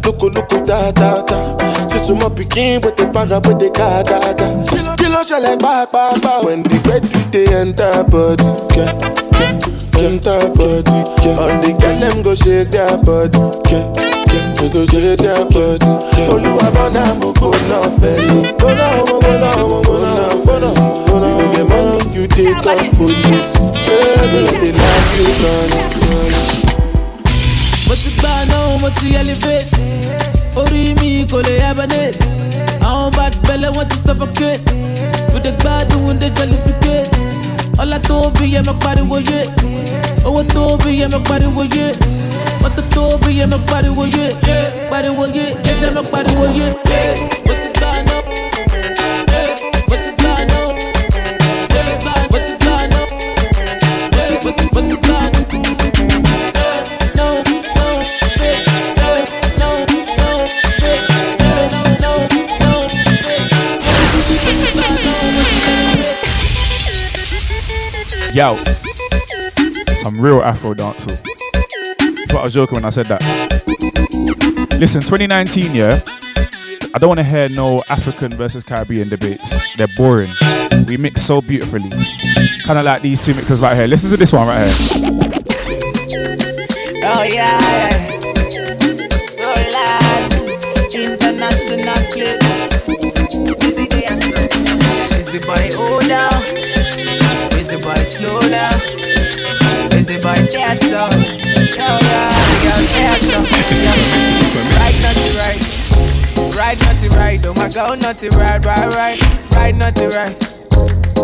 Look, 0.04 0.22
look, 0.24 0.50
da 0.66 0.92
da 0.92 1.22
da. 1.22 1.88
Say 1.88 2.00
suma 2.00 2.28
pikin 2.30 2.84
with 2.84 2.96
the 2.98 3.06
para 3.14 3.38
with 3.46 3.60
the 3.60 3.70
ga 3.70 4.02
ga 4.02 4.34
ga. 4.34 4.48
Kilo 4.98 5.22
ṣẹlẹ̀ 5.22 5.58
pàápàá. 5.62 6.44
When 6.44 6.64
the 6.64 6.78
bed 6.86 7.04
do 7.12 7.20
they 7.32 7.46
enter 7.54 8.04
body, 8.10 8.44
yeah, 8.76 8.98
yeah, 9.38 10.08
enter 10.10 10.42
body. 10.58 11.00
Yeah. 11.24 11.38
All 11.38 11.54
the 11.62 11.72
girl 11.80 11.96
them 12.02 12.24
go 12.24 12.34
shake 12.34 12.72
their 12.72 12.98
body, 13.06 13.38
yeah, 13.70 13.86
yeah, 14.34 14.54
they 14.58 14.70
go 14.74 14.82
shake 14.90 15.20
their 15.22 15.46
body. 15.54 15.92
Olúwa 16.34 16.68
bọ́nà 16.76 17.04
mo 17.22 17.30
gbóná 17.38 17.78
fẹ́lẹ̀. 18.02 18.58
Gbóná 18.58 18.86
mo 18.98 19.16
gbóná 19.22 19.50
mo 19.70 19.78
gbóná 19.86 20.12
fọ́nà. 20.46 20.70
You 21.14 21.48
get 21.54 21.68
money, 21.70 22.16
you 22.16 22.28
take 22.28 22.66
up 22.66 22.80
police. 22.98 23.54
Yeah, 23.86 24.22
they 24.34 24.72
like 24.74 25.10
you, 25.18 25.30
Connie. 25.42 26.73
Mo 27.88 27.94
ti 27.96 28.10
gbà 28.18 28.32
náà 28.50 28.78
mo 28.82 28.90
ti 29.00 29.08
elevate 29.16 29.68
orí 30.56 30.94
mi 31.00 31.26
kò 31.32 31.38
lè 31.48 31.54
hibernate 31.64 32.18
àwọn 32.88 33.10
bad 33.18 33.34
belle 33.48 33.68
wọn 33.76 33.86
ti 33.90 33.98
suffocate. 34.06 34.62
Mo 35.34 35.40
dey 35.40 35.52
gbádùn 35.60 36.20
dey 36.20 36.32
jollificate 36.38 37.10
ọlá 37.82 37.98
tó 38.08 38.16
bí 38.40 38.46
yẹ 38.54 38.62
mọ 38.68 38.74
pariwo 38.84 39.18
yé 39.30 39.40
owó 40.26 40.42
tó 40.54 40.78
bí 40.84 40.92
yẹ 41.00 41.08
mọ 41.14 41.20
pariwo 41.30 41.64
yé 41.76 41.86
mọ́tò 42.62 42.82
tó 42.94 43.04
bí 43.22 43.32
yẹ 43.40 43.46
mọ 43.52 43.58
pariwo 43.70 44.04
yé 44.16 44.26
pariwo 44.92 45.26
yé 45.36 45.46
ẹsẹ̀ 45.72 45.92
mọ 45.96 46.02
pariwo 46.12 46.46
yé 46.58 46.66
mo 47.46 47.54
ti 47.62 47.70
gbà 47.78 47.92
náà. 48.08 48.20
mo 54.74 54.82
ti 54.88 54.96
Yo, 68.34 68.58
some 69.94 70.20
real 70.20 70.42
Afro 70.42 70.74
dancehall. 70.74 71.20
Oh. 71.24 72.26
Thought 72.30 72.40
I 72.40 72.44
was 72.44 72.54
joking 72.56 72.74
when 72.74 72.86
I 72.86 72.90
said 72.90 73.06
that. 73.06 73.22
Listen, 74.80 75.02
2019, 75.02 75.76
yeah. 75.76 76.02
I 76.96 76.98
don't 76.98 77.10
want 77.10 77.20
to 77.20 77.24
hear 77.24 77.48
no 77.48 77.84
African 77.90 78.32
versus 78.32 78.64
Caribbean 78.64 79.08
debates. 79.08 79.76
They're 79.76 79.88
boring. 79.96 80.32
We 80.88 80.98
mix 80.98 81.22
so 81.22 81.42
beautifully. 81.42 81.92
Kind 82.64 82.80
of 82.80 82.86
like 82.86 83.04
these 83.04 83.24
two 83.24 83.36
mixers 83.36 83.60
right 83.62 83.76
here. 83.76 83.86
Listen 83.86 84.10
to 84.10 84.18
this 84.18 84.34
one 84.34 84.48
right 84.48 84.66
here. 84.66 84.74
Oh 87.06 87.22
yeah. 87.22 88.20
Oh 89.42 89.64
international 90.98 92.14
boy 95.46 95.73
busy 99.90 100.18
boy 100.18 100.36
dance 100.52 100.92
up. 100.92 101.12
Oh 101.14 102.00
yeah, 102.04 102.32
girl 102.64 102.84
dance 102.94 103.34
up. 103.34 103.46
Right. 107.16 107.46
Oh 107.46 107.54
my 107.54 107.70
God, 107.70 108.02
naughty 108.02 108.30
right, 108.30 108.64
right, 108.66 108.94
right, 108.94 109.52
right, 109.52 109.76
naughty 109.76 110.06
right. 110.08 110.38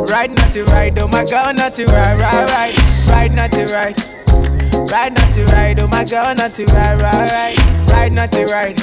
Right, 0.10 0.32
naughty 0.32 0.62
right, 0.62 0.98
oh 1.00 1.08
my 1.08 1.24
God, 1.24 1.56
naughty 1.56 1.86
right, 1.86 2.20
right, 2.20 2.50
right, 2.50 3.08
right, 3.08 3.32
naughty 3.32 3.66
right. 3.72 3.96
Right, 4.92 5.14
not 5.14 5.34
to 5.34 5.46
ride, 5.46 5.80
oh 5.80 5.88
my 5.88 6.04
god, 6.04 6.38
not 6.38 6.54
to 6.56 6.66
ride, 6.66 7.02
right, 7.02 7.30
right. 7.32 7.88
Right, 7.92 8.12
not 8.12 8.32
to 8.32 8.46
ride. 8.46 8.82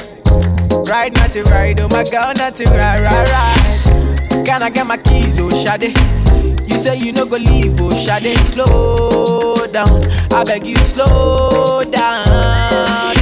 Right, 0.87 1.13
not 1.13 1.31
to 1.31 1.43
ride, 1.43 1.81
oh 1.81 1.89
my 1.89 2.03
god, 2.03 2.37
not 2.37 2.55
to 2.55 2.65
ride, 2.65 3.01
right, 3.01 3.29
right. 3.29 4.45
Can 4.45 4.63
I 4.63 4.69
get 4.69 4.87
my 4.87 4.97
keys, 4.97 5.39
oh 5.39 5.49
Shade? 5.49 6.26
You 6.67 6.77
say 6.77 6.97
you 6.97 7.11
no 7.11 7.25
go 7.25 7.37
leave, 7.37 7.79
oh 7.81 7.93
Shade. 7.93 8.37
Slow 8.39 9.65
down, 9.67 10.03
I 10.31 10.43
beg 10.43 10.65
you, 10.65 10.77
slow 10.77 11.83
down. 11.83 12.27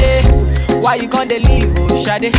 Yeah. 0.02 0.80
Why 0.82 0.96
you 0.96 1.08
gonna 1.08 1.40
leave, 1.40 1.74
oh 1.80 1.96
Shade? 2.04 2.34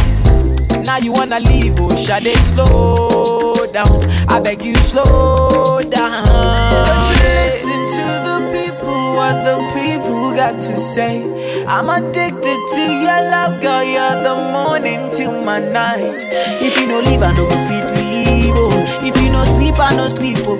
Now 0.85 0.99
you 0.99 1.12
wanna 1.12 1.40
leave, 1.40 1.75
oh 1.81 1.97
Shade. 1.97 2.37
Slow 2.38 3.66
down, 3.73 4.02
I 4.28 4.40
beg 4.40 4.62
you, 4.64 4.75
slow 4.76 5.81
down. 5.83 6.26
Don't 6.26 7.09
you 7.11 7.19
listen 7.35 7.81
to 7.97 8.05
the 8.26 8.37
people, 8.52 9.14
what 9.16 9.43
the 9.45 9.57
people 9.75 10.35
got 10.35 10.61
to 10.62 10.76
say. 10.76 11.64
I'm 11.66 11.88
addicted 11.88 12.59
to 12.75 12.81
your 12.83 13.21
love, 13.31 13.61
girl. 13.61 13.83
You're 13.83 14.23
the 14.23 14.37
morning 14.52 15.09
till 15.11 15.45
my 15.45 15.59
night. 15.59 16.14
If 16.62 16.78
you 16.78 16.87
no 16.87 17.00
leave, 17.00 17.23
I 17.23 17.33
no 17.33 17.49
go 17.49 17.57
fit 17.66 17.90
leave. 17.97 18.25
Oh. 19.07 19.09
If 19.09 19.23
you 19.23 19.31
no 19.31 19.45
sleep, 19.45 19.79
I 19.79 19.95
no 19.97 20.09
sleep. 20.09 20.39
Oh. 20.41 20.59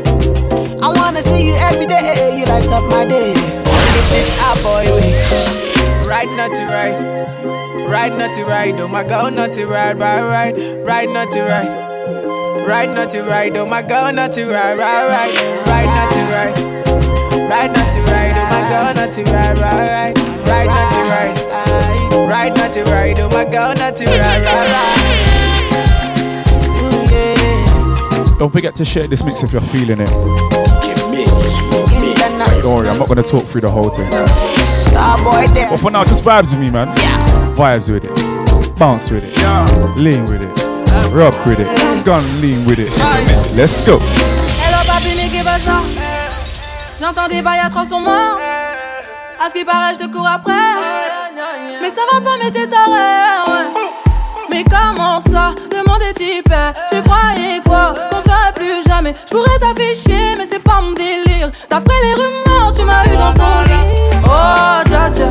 I 0.83 0.89
wanna 0.95 1.23
see 1.23 1.49
you 1.49 1.55
every 1.59 1.87
day. 1.87 2.39
You 2.39 2.45
light 2.47 2.71
up 2.71 2.85
my 2.85 3.05
day. 3.05 3.35
Only 3.35 4.03
this 4.11 4.31
our 4.41 4.57
boy 4.63 4.87
way. 4.95 5.13
Right, 6.07 6.29
not 6.37 6.55
to 6.57 6.65
right. 6.67 6.97
Right, 7.89 8.17
not 8.17 8.33
to 8.35 8.45
right. 8.45 8.75
Oh 8.79 8.89
my 8.89 9.05
God, 9.05 9.35
not 9.35 9.53
to 9.55 9.67
right, 9.67 9.97
right, 9.97 10.23
right. 10.23 10.85
Right, 10.85 11.09
not 11.09 11.31
to 11.33 11.43
right. 11.43 12.67
Right, 12.67 12.91
not 12.91 13.11
to 13.11 13.23
right. 13.23 13.57
Oh 13.57 13.67
my 13.67 13.83
God, 13.83 14.15
not 14.15 14.33
to 14.33 14.45
right, 14.47 14.77
right, 14.77 15.09
right. 15.09 15.67
Right, 15.67 15.87
not 15.87 16.13
to 16.13 16.21
right. 16.21 16.77
Right, 17.49 17.71
not 17.71 17.93
to 17.93 18.01
right, 18.01 18.35
oh 18.37 18.49
my 18.51 18.69
god, 18.69 18.97
not 18.97 19.13
to 19.13 19.23
right, 19.23 19.57
right, 19.59 19.89
right. 19.89 20.19
Right, 20.49 20.67
not 20.67 20.93
to 20.93 20.99
right. 20.99 22.29
Right, 22.29 22.57
not 22.57 22.73
to 22.73 22.85
right, 22.85 23.19
oh 23.21 23.29
my 23.29 23.45
god, 23.45 23.79
not 23.79 23.95
to 23.97 24.05
right, 24.05 24.19
right, 24.19 24.96
Don't 28.47 28.53
forget 28.53 28.77
to 28.77 28.85
share 28.85 29.09
this 29.09 29.25
mix 29.25 29.43
if 29.43 29.51
you're 29.51 29.61
feeling 29.61 29.99
it. 29.99 30.09
Don't 32.63 32.77
worry, 32.77 32.89
I'm 32.89 32.97
not 32.97 33.09
gonna 33.09 33.25
talk 33.25 33.45
through 33.47 33.63
the 33.63 33.69
whole 33.69 33.89
thing. 33.91 34.09
But 35.69 35.79
for 35.79 35.91
now, 35.91 36.05
just 36.05 36.23
vibes 36.23 36.51
with 36.51 36.61
me, 36.61 36.71
man. 36.71 36.87
Vibes 37.57 37.91
with 37.91 38.05
it. 38.05 38.77
Bounce 38.77 39.11
with 39.11 39.25
it. 39.25 39.37
Lean 39.99 40.27
with 40.27 40.45
it. 40.45 40.63
Rock 41.11 41.35
with 41.45 41.59
it. 41.59 41.67
Gun 42.07 42.23
lean 42.41 42.65
with 42.65 42.79
it. 42.79 42.93
Let's 43.57 43.85
go. 43.85 43.99
Hello, 43.99 44.79
papi, 44.87 45.17
me 45.17 45.29
give 45.29 45.43
pas 45.43 45.59
ça? 45.59 45.83
J'entends 47.01 47.27
des 47.27 47.43
bails 47.43 47.59
à 47.67 47.69
transformer. 47.69 48.39
À 49.41 49.49
ce 49.49 49.55
qui 49.59 49.65
paraît, 49.65 49.95
je 49.95 50.07
te 50.07 50.13
cours 50.13 50.29
après. 50.29 50.53
Mais 51.83 51.91
ça 51.91 52.03
va 52.13 52.21
pas, 52.21 52.37
mais 52.41 52.53
t'es 52.53 52.69
taré, 52.69 53.86
Mais 54.57 54.65
comment 54.65 55.21
ça 55.21 55.55
Le 55.71 55.87
monde 55.87 56.01
est 56.09 56.15
type. 56.15 56.51
Tu 56.91 57.03
croyais 57.03 57.61
quoi 57.63 57.93
Qu'on 58.11 58.23
se 58.23 58.53
plus 58.55 58.89
jamais. 58.89 59.15
Je 59.27 59.37
pourrais 59.37 59.59
t'afficher, 59.59 60.35
mais 60.39 60.47
c'est 60.51 60.63
pas 60.63 60.81
mon 60.81 60.93
délire. 60.93 61.51
D'après 61.69 61.95
les 62.03 62.15
rumeurs, 62.15 62.73
tu 62.75 62.83
m'as 62.83 63.05
eu 63.05 63.17
dans 63.19 63.35
ton 63.35 63.61
lit. 63.67 64.17
Oh, 64.25 64.81
dja 64.87 65.11
dja. 65.13 65.29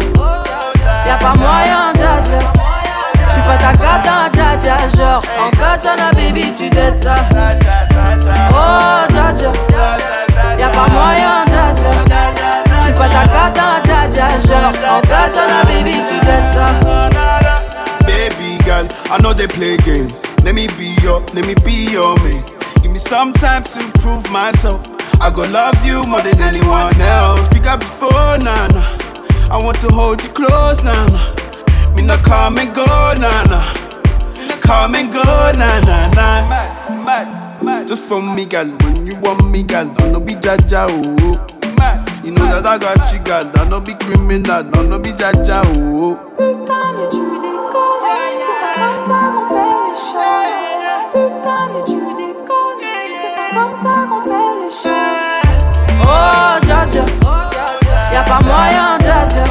Y'a 1.07 1.15
pas 1.15 1.33
moyen, 1.33 1.91
dja 1.95 2.21
dja. 2.23 2.37
J'suis 3.27 3.41
pas 3.41 3.57
ta 3.57 3.71
cata, 3.71 4.29
dja 4.31 4.57
dja. 4.59 4.77
Genre, 4.95 5.21
en 5.43 5.49
katana, 5.49 6.11
baby, 6.13 6.53
tu 6.55 6.69
dettes 6.69 7.01
ça. 7.01 7.15
Oh, 8.51 9.11
dja 9.11 9.33
dja. 9.35 9.51
Y'a 10.59 10.69
pas 10.69 10.85
moyen, 10.87 11.45
dja 11.47 11.73
dja. 11.73 11.89
J'suis 12.79 12.93
pas 12.93 13.09
ta 13.09 13.27
cata, 13.27 13.81
dja 13.83 14.07
dja. 14.07 14.27
Genre, 14.47 14.71
en 14.87 15.01
katana, 15.01 15.63
baby, 15.63 15.93
tu 16.07 16.19
dettes 16.19 16.53
ça. 16.53 17.44
Baby 18.45 18.63
girl, 18.63 18.87
I 19.09 19.19
know 19.23 19.33
they 19.33 19.47
play 19.47 19.75
games. 19.77 20.21
Let 20.43 20.53
me 20.53 20.67
be 20.77 20.93
your, 21.01 21.21
let 21.33 21.47
me 21.47 21.55
be 21.65 21.89
your 21.91 22.15
man. 22.21 22.45
Give 22.83 22.91
me 22.91 22.99
some 22.99 23.33
time 23.33 23.63
to 23.63 23.81
prove 23.97 24.29
myself. 24.31 24.85
I 25.19 25.31
go 25.33 25.41
love 25.49 25.73
you 25.83 26.05
more 26.05 26.21
than 26.21 26.39
anyone 26.39 26.93
else. 27.01 27.41
Pick 27.49 27.65
up 27.65 27.79
before, 27.79 28.37
nah, 28.45 28.67
nah. 28.69 28.85
I 29.49 29.57
want 29.57 29.79
to 29.81 29.87
hold 29.89 30.21
you 30.21 30.29
close, 30.29 30.83
nah, 30.83 30.93
nah. 31.07 31.33
Me 31.95 32.03
not 32.03 32.23
come 32.23 32.57
and 32.57 32.69
go, 32.75 32.85
nah, 33.17 33.49
nah. 33.49 33.73
Come 34.61 34.93
and 34.93 35.11
go, 35.11 35.23
nah, 35.57 35.79
nah, 35.81 36.05
nah. 36.13 36.45
Mad, 36.45 37.03
mad, 37.03 37.63
mad. 37.63 37.87
Just 37.87 38.07
for 38.07 38.21
me, 38.21 38.45
girl. 38.45 38.67
When 38.67 39.07
you 39.07 39.15
want 39.21 39.49
me, 39.49 39.63
girl, 39.63 39.89
I 39.97 40.09
no 40.09 40.19
be 40.19 40.35
jaja, 40.35 40.85
oh. 40.87 41.47
You 42.23 42.31
know 42.31 42.45
that 42.45 42.65
I 42.65 42.77
got 42.77 43.11
you, 43.11 43.19
girl. 43.25 43.49
I 43.55 43.67
no 43.69 43.79
be 43.79 43.95
criminal, 43.95 44.63
no, 44.65 44.83
no 44.83 44.99
be 44.99 45.13
jaja, 45.13 45.63
oh. 45.65 46.15
Putain, 46.37 46.93
mais 46.95 47.07
tu 47.09 47.54
C'est 48.45 48.59
pas 48.61 48.73
comme 48.81 48.99
ça 49.07 49.19
qu'on 49.33 49.45
fait 49.53 49.75
les 49.87 49.97
choses. 50.11 50.55
Putain, 51.13 51.61
mais 51.73 51.83
tu 51.85 51.99
déconnes. 52.15 52.81
C'est 53.21 53.35
pas 53.35 53.49
comme 53.55 53.75
ça 53.75 53.93
qu'on 54.09 54.21
fait 54.21 54.53
les 54.61 54.69
choses. 54.69 55.45
Oh, 56.01 56.59
dja. 56.65 56.79
Y'a 58.13 58.23
pas 58.23 58.39
moyen, 58.43 58.97
dja 58.99 59.17
dja. 59.27 59.43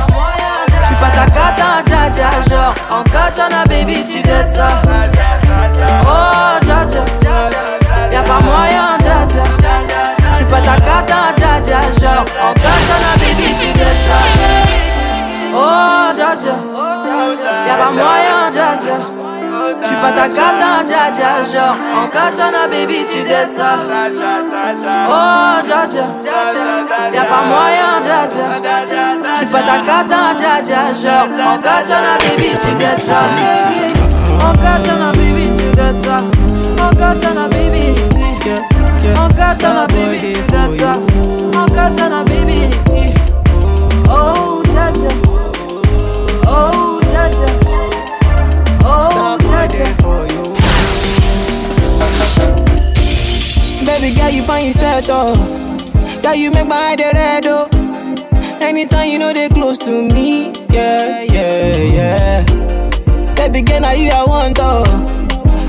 J'suis 0.82 0.96
pas 0.96 1.10
ta 1.10 1.26
cata, 1.26 1.82
dja. 1.84 2.30
Genre, 2.48 2.74
en 2.90 3.02
katana, 3.04 3.60
baby, 3.68 4.04
tu 4.04 4.22
dettes 4.22 4.52
ça. 4.54 4.68
Oh, 6.02 6.58
dja. 6.62 6.78
Y'a 8.12 8.22
pas 8.22 8.40
moyen, 8.40 8.98
dja 9.00 9.26
dja. 9.28 9.42
J'suis 10.32 10.46
pas 10.46 10.60
ta 10.60 10.76
cata, 10.76 11.32
dja. 11.36 11.80
Genre, 12.00 12.24
en 12.42 12.52
katana, 12.54 13.10
baby, 13.18 13.54
tu 13.60 13.72
dettes 13.78 14.02
ça. 14.06 14.33
Oh, 15.56 16.12
dja. 16.14 16.34
Y'a 17.66 17.76
pas 17.76 17.90
moyen, 17.90 18.50
dja. 18.52 18.68
J'suis 19.82 19.96
pas 19.96 20.12
ta 20.12 20.28
cata, 20.28 20.82
dja. 20.84 21.42
Genre, 21.42 21.76
en 22.02 22.08
katana, 22.08 22.66
baby, 22.70 23.04
tu 23.04 23.23
dettes 23.23 23.52
ça. 23.52 23.78
Oh, 25.09 25.62
dja. 25.64 25.87
Y'a 27.12 27.24
pas 27.24 27.42
moyen, 27.46 28.00
dja. 28.02 28.28
J'suis 29.37 29.46
pas 29.46 29.62
ta 29.62 29.78
cata, 29.78 30.35
dja. 30.37 30.92
Genre, 30.92 31.28
en 31.46 31.59
katana, 31.59 32.18
baby, 32.18 32.48
tu 32.48 32.74
dettes 32.74 33.02
ça. 33.02 33.20
En 34.42 34.52
katana, 34.55 35.12
baby, 35.12 35.50
tu 35.57 35.68
dettes 35.76 36.05
ça. 36.05 36.18
En 36.83 36.90
katana, 36.96 37.48
baby. 37.48 37.94
En 39.16 39.28
katana, 39.28 39.87
baby, 39.87 40.18
tu 40.18 40.33
dettes 40.50 40.81
ça. 40.81 40.92
En 41.59 41.66
katana, 41.66 42.23
Baby 54.46 54.52
girl, 54.52 54.61
you 54.66 54.74
find 54.74 55.00
yourself 55.00 55.04
oh. 55.09 56.20
Girl, 56.22 56.35
you 56.35 56.50
make 56.50 56.66
my 56.66 56.76
eye 56.92 56.96
red 57.12 57.46
oh. 57.46 57.68
Anytime 58.61 59.09
you 59.11 59.18
know 59.18 59.33
they 59.33 59.48
close 59.48 59.78
to 59.78 59.90
me, 59.90 60.52
yeah, 60.70 61.20
yeah, 61.22 61.76
yeah. 61.76 63.35
Baby 63.35 63.62
girl, 63.62 63.80
now 63.80 63.92
you 63.92 64.11
I 64.11 64.24
want 64.24 64.59
oh. 64.61 64.85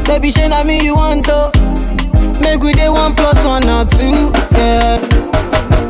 Baby, 0.05 0.31
shey 0.31 0.47
na 0.47 0.63
me 0.63 0.81
you 0.83 0.95
want 0.95 1.27
oh. 1.29 1.51
Make 2.41 2.61
we 2.61 2.73
dey 2.73 2.89
one 2.89 3.15
plus 3.15 3.37
one 3.45 3.67
or 3.69 3.85
two, 3.85 4.31
yeah, 4.51 4.99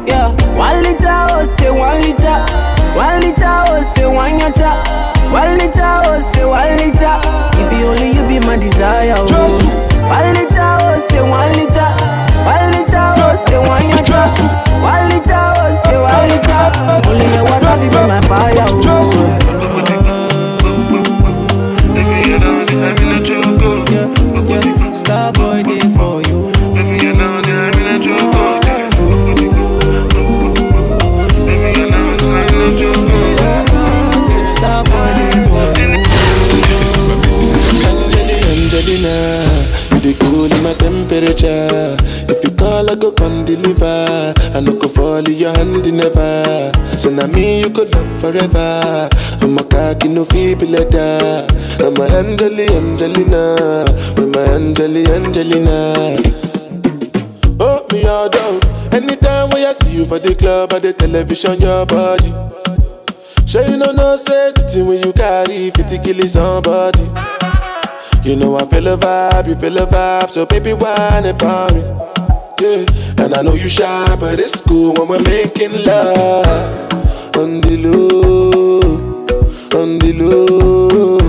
yeah. 0.08 0.30
One 0.58 0.84
liter 0.84 1.06
oh 1.10 1.56
say 1.60 1.72
one 1.72 2.02
liter, 2.02 2.40
one 2.96 3.20
liter 3.22 3.44
oh 3.46 3.94
say 3.96 4.06
one 4.06 4.40
yacha, 4.40 5.32
one 5.32 5.58
liter 5.58 6.02
oh 6.06 6.32
say 6.34 6.46
one 6.46 6.78
liter. 6.78 7.20
If 7.58 7.72
you 7.80 7.88
only 7.88 8.12
you 8.12 8.28
be 8.40 8.46
my 8.46 8.58
desire 8.58 9.16
oh. 9.18 9.82
One 10.06 10.34
liter 10.34 10.54
oh 10.60 11.08
say 11.10 11.22
one 11.22 11.52
liter 11.54 12.05
say 13.56 13.68
one 13.68 13.82
yacha, 13.84 14.22
one 14.82 15.10
liter 15.10 15.32
oh 15.34 15.82
say 15.84 15.98
liter. 16.28 17.10
Only 17.10 17.26
your 17.34 17.44
water 17.44 17.76
be 17.80 17.88
my 18.08 18.22
fire 18.28 18.66
oh. 18.70 19.45
Letter. 50.76 51.48
I'm 51.80 51.96
a 51.96 52.06
Angeli 52.20 52.68
Angelina, 52.76 53.86
with 54.16 54.30
my 54.36 54.44
Angeli 54.56 55.06
Angelina. 55.08 56.20
Oh 57.60 57.86
me 57.92 58.04
all 58.06 58.30
down. 58.30 58.60
Anytime 58.92 59.50
when 59.52 59.66
I 59.66 59.74
see 59.74 59.98
you 59.98 60.06
for 60.06 60.20
the 60.20 60.36
club 60.36 60.74
or 60.74 60.80
the 60.80 60.94
television, 60.94 61.60
your 61.62 61.86
body. 61.86 62.32
Sure 63.46 63.64
you 63.64 63.78
know 63.78 63.92
no 63.92 64.16
say 64.16 64.52
the 64.52 64.68
thing 64.68 64.88
when 64.88 65.00
you 65.06 65.14
carry 65.14 65.70
50 65.72 66.00
kill 66.00 66.28
somebody. 66.28 67.06
You 68.28 68.36
know 68.36 68.58
I 68.58 68.66
feel 68.66 68.88
a 68.88 68.98
vibe, 68.98 69.48
you 69.48 69.56
feel 69.56 69.78
a 69.78 69.86
vibe, 69.86 70.32
so 70.32 70.46
baby 70.46 70.74
whine 70.74 71.26
about 71.26 71.74
me. 71.74 71.82
Yeah, 72.60 73.24
and 73.24 73.34
I 73.36 73.42
know 73.44 73.54
you 73.54 73.68
shy, 73.68 74.16
but 74.20 74.40
it's 74.40 74.62
cool 74.62 74.94
when 74.96 75.08
we're 75.08 75.24
making 75.24 75.72
love. 75.86 77.36
On 77.36 77.62
the 77.62 77.78
low, 77.84 78.85
on 79.86 80.00
the 80.00 80.14
low, 80.14 81.20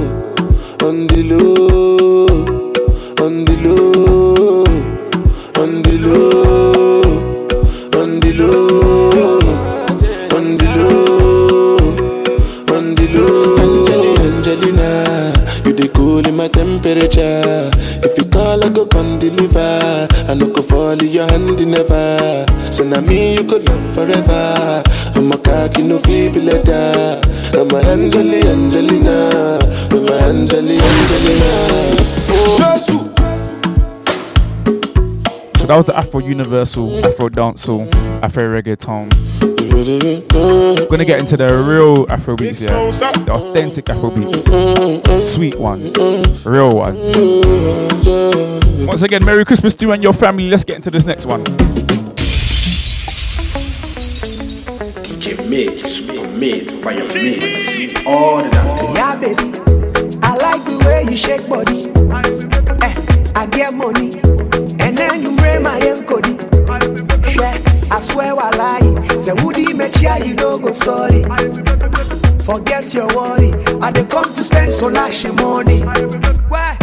on 0.88 1.06
the 1.08 1.22
low, 1.24 2.26
on 3.22 3.44
the 3.44 3.54
low, 3.62 4.64
on 5.60 5.82
the 5.84 5.98
low, 5.98 7.02
on 8.00 8.18
the 8.20 8.32
low, 8.32 9.40
on 10.38 10.56
the 10.56 10.70
low, 10.78 11.76
on 12.74 12.94
the 12.94 13.06
low. 13.12 13.84
Angelina, 14.24 14.24
Angelina, 14.24 15.34
you 15.66 15.72
the 15.74 15.90
cool 15.94 16.26
in 16.26 16.34
my 16.34 16.48
temperature. 16.48 17.75
If 18.66 18.76
you 18.76 18.86
call, 18.86 18.86
I 18.86 18.86
go 18.86 18.86
come 18.86 19.18
deliver. 19.18 20.08
I 20.28 20.34
no 20.34 20.46
go 20.48 20.62
fall 20.62 20.90
in 20.92 21.06
your 21.08 21.26
hand 21.30 21.66
never. 21.66 22.46
So 22.72 22.84
now 22.84 23.00
me 23.00 23.34
you 23.34 23.44
could 23.44 23.64
love 23.68 23.94
forever. 23.94 24.82
I'm 25.14 25.30
a 25.32 25.38
cocky 25.38 25.82
no 25.82 25.98
feeble 25.98 26.42
letter. 26.42 27.20
I'm 27.54 27.70
a 27.70 27.78
Angeli 27.90 28.42
Angelina, 28.48 29.58
I'm 29.90 30.06
a 30.06 30.14
Angeli 30.28 30.78
Angelina. 30.78 31.52
Oh, 32.28 32.78
So 35.56 35.66
that 35.66 35.76
was 35.76 35.86
the 35.86 35.96
Afro 35.96 36.20
Universal, 36.20 37.04
Afro 37.06 37.28
Dancehall, 37.28 37.92
Afro 38.22 38.42
Reggaeton. 38.42 39.55
Gonna 39.76 41.04
get 41.04 41.20
into 41.20 41.36
the 41.36 41.48
real 41.68 42.10
Afro 42.10 42.34
beats, 42.34 42.62
yeah. 42.62 42.90
The 42.90 43.32
authentic 43.32 43.90
Afro 43.90 44.10
beats. 44.10 44.44
Sweet 45.34 45.58
ones. 45.58 45.94
Real 46.46 46.74
ones. 46.74 47.14
Once 48.86 49.02
again, 49.02 49.22
Merry 49.22 49.44
Christmas 49.44 49.74
to 49.74 49.86
you 49.86 49.92
and 49.92 50.02
your 50.02 50.14
family. 50.14 50.48
Let's 50.48 50.64
get 50.64 50.76
into 50.76 50.90
this 50.90 51.04
next 51.04 51.26
one. 51.26 51.42
Mix, 55.46 56.08
mix, 56.38 56.72
fire 56.82 57.04
mix, 57.04 58.06
all 58.06 58.42
the 58.42 58.50
time. 58.50 58.94
Yeah, 58.94 59.16
baby. 59.20 59.58
I 60.22 60.36
like 60.36 60.64
the 60.64 60.78
way 60.86 61.04
you 61.10 61.16
shake 61.18 61.46
body. 61.48 61.90
Eh, 62.82 62.94
I 63.36 63.46
get 63.46 63.74
money. 63.74 64.20
And 64.80 64.96
then 64.96 65.20
you 65.20 65.36
bring 65.36 65.62
my 65.62 65.78
young 65.78 66.04
Cody. 66.06 67.05
I 67.90 68.00
swear 68.00 68.34
I 68.38 68.50
lie. 68.50 69.18
Say 69.20 69.32
Woody 69.42 69.72
make 69.72 69.94
sure 69.94 70.16
you 70.24 70.34
don't 70.34 70.62
go 70.62 70.72
sorry. 70.72 71.22
Forget 72.44 72.94
your 72.94 73.06
worry. 73.08 73.52
I 73.80 73.90
they 73.90 74.04
come 74.06 74.32
to 74.34 74.42
spend 74.42 74.72
so 74.72 74.88
much 74.90 75.24
money. 75.24 75.80
Why? 76.48 76.76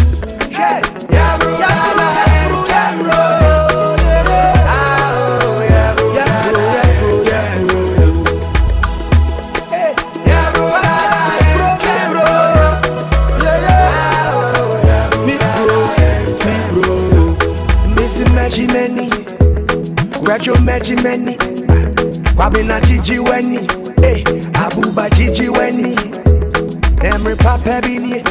Maggie 20.52 20.96
Many. 21.02 21.36
Kwabena 22.36 22.82
Gigi 22.86 23.18
Weni. 23.20 23.60
Hey, 24.02 24.24
Abuba 24.54 25.10
Gigi 25.16 25.48
Weni. 25.48 25.96
Emery 27.04 27.36
Papa 27.38 27.82
Bini. 27.82 28.22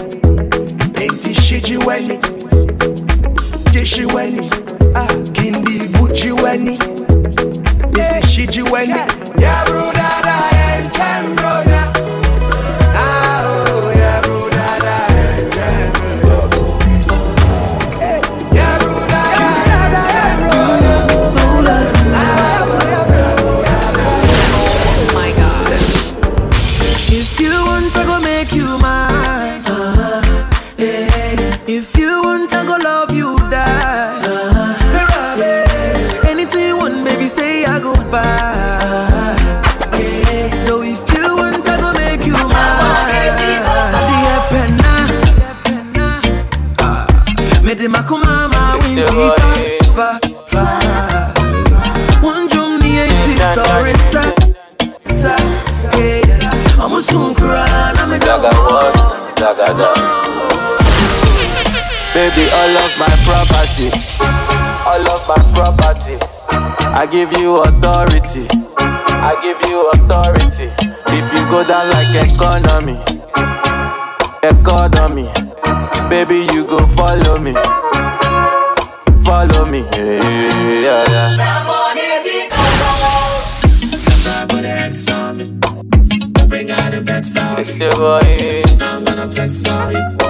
Enti 0.94 1.34
Shiji 1.34 1.78
Weni. 1.78 2.18
Jishi 3.72 4.04
Weni. 4.06 4.50
Ah, 4.94 5.06
Kindi 5.32 5.88
Buchi 5.92 6.30
Weni. 6.32 6.76
This 7.94 8.14
is 8.16 8.24
Shiji 8.30 8.62
Weni. 8.64 9.40
Yeah, 9.40 9.64
bro, 9.64 9.90
dada, 9.92 10.28
and 10.28 10.52
Ken, 10.52 10.61
I 32.54 32.64
go 32.64 32.76
love 32.82 33.12
you 33.12 33.36
die. 33.50 34.20
Uh-huh. 34.24 35.36
Baby, 35.38 36.28
Anything 36.28 36.66
you 36.68 36.76
want, 36.76 36.94
i 37.04 37.10
go 37.12 37.14
make 37.14 37.20
you 37.20 37.22
my 37.22 37.22
baby, 37.22 37.28
say 37.28 37.64
I 37.64 37.78
go 37.80 37.92
buy. 38.10 38.36
Yeah. 39.98 40.66
So 40.66 40.82
if 40.82 41.12
Baby, 62.22 62.46
all 62.54 62.76
of 62.78 62.92
my 63.02 63.10
property, 63.26 63.90
all 64.86 65.06
of 65.10 65.26
my 65.26 65.42
property. 65.50 66.14
I 66.94 67.04
give 67.10 67.32
you 67.32 67.62
authority, 67.62 68.46
I 68.78 69.34
give 69.42 69.58
you 69.68 69.90
authority. 69.90 70.70
If 71.18 71.26
you 71.34 71.42
go 71.50 71.66
down 71.66 71.90
like 71.90 72.14
economy, 72.14 73.02
economy, 74.44 75.26
baby, 76.08 76.46
you 76.54 76.64
go 76.68 76.86
follow 76.94 77.38
me, 77.40 77.54
follow 79.24 79.66
me. 79.66 79.80
Yeah, 79.90 80.22
yeah, 80.78 81.04
yeah. 81.10 81.72
It's 87.58 87.78
your 87.80 87.94
boy. 87.96 88.62
I'm 88.80 89.02
gonna 89.04 89.28
flex 89.28 89.66
on 89.66 89.92
you. 89.92 90.21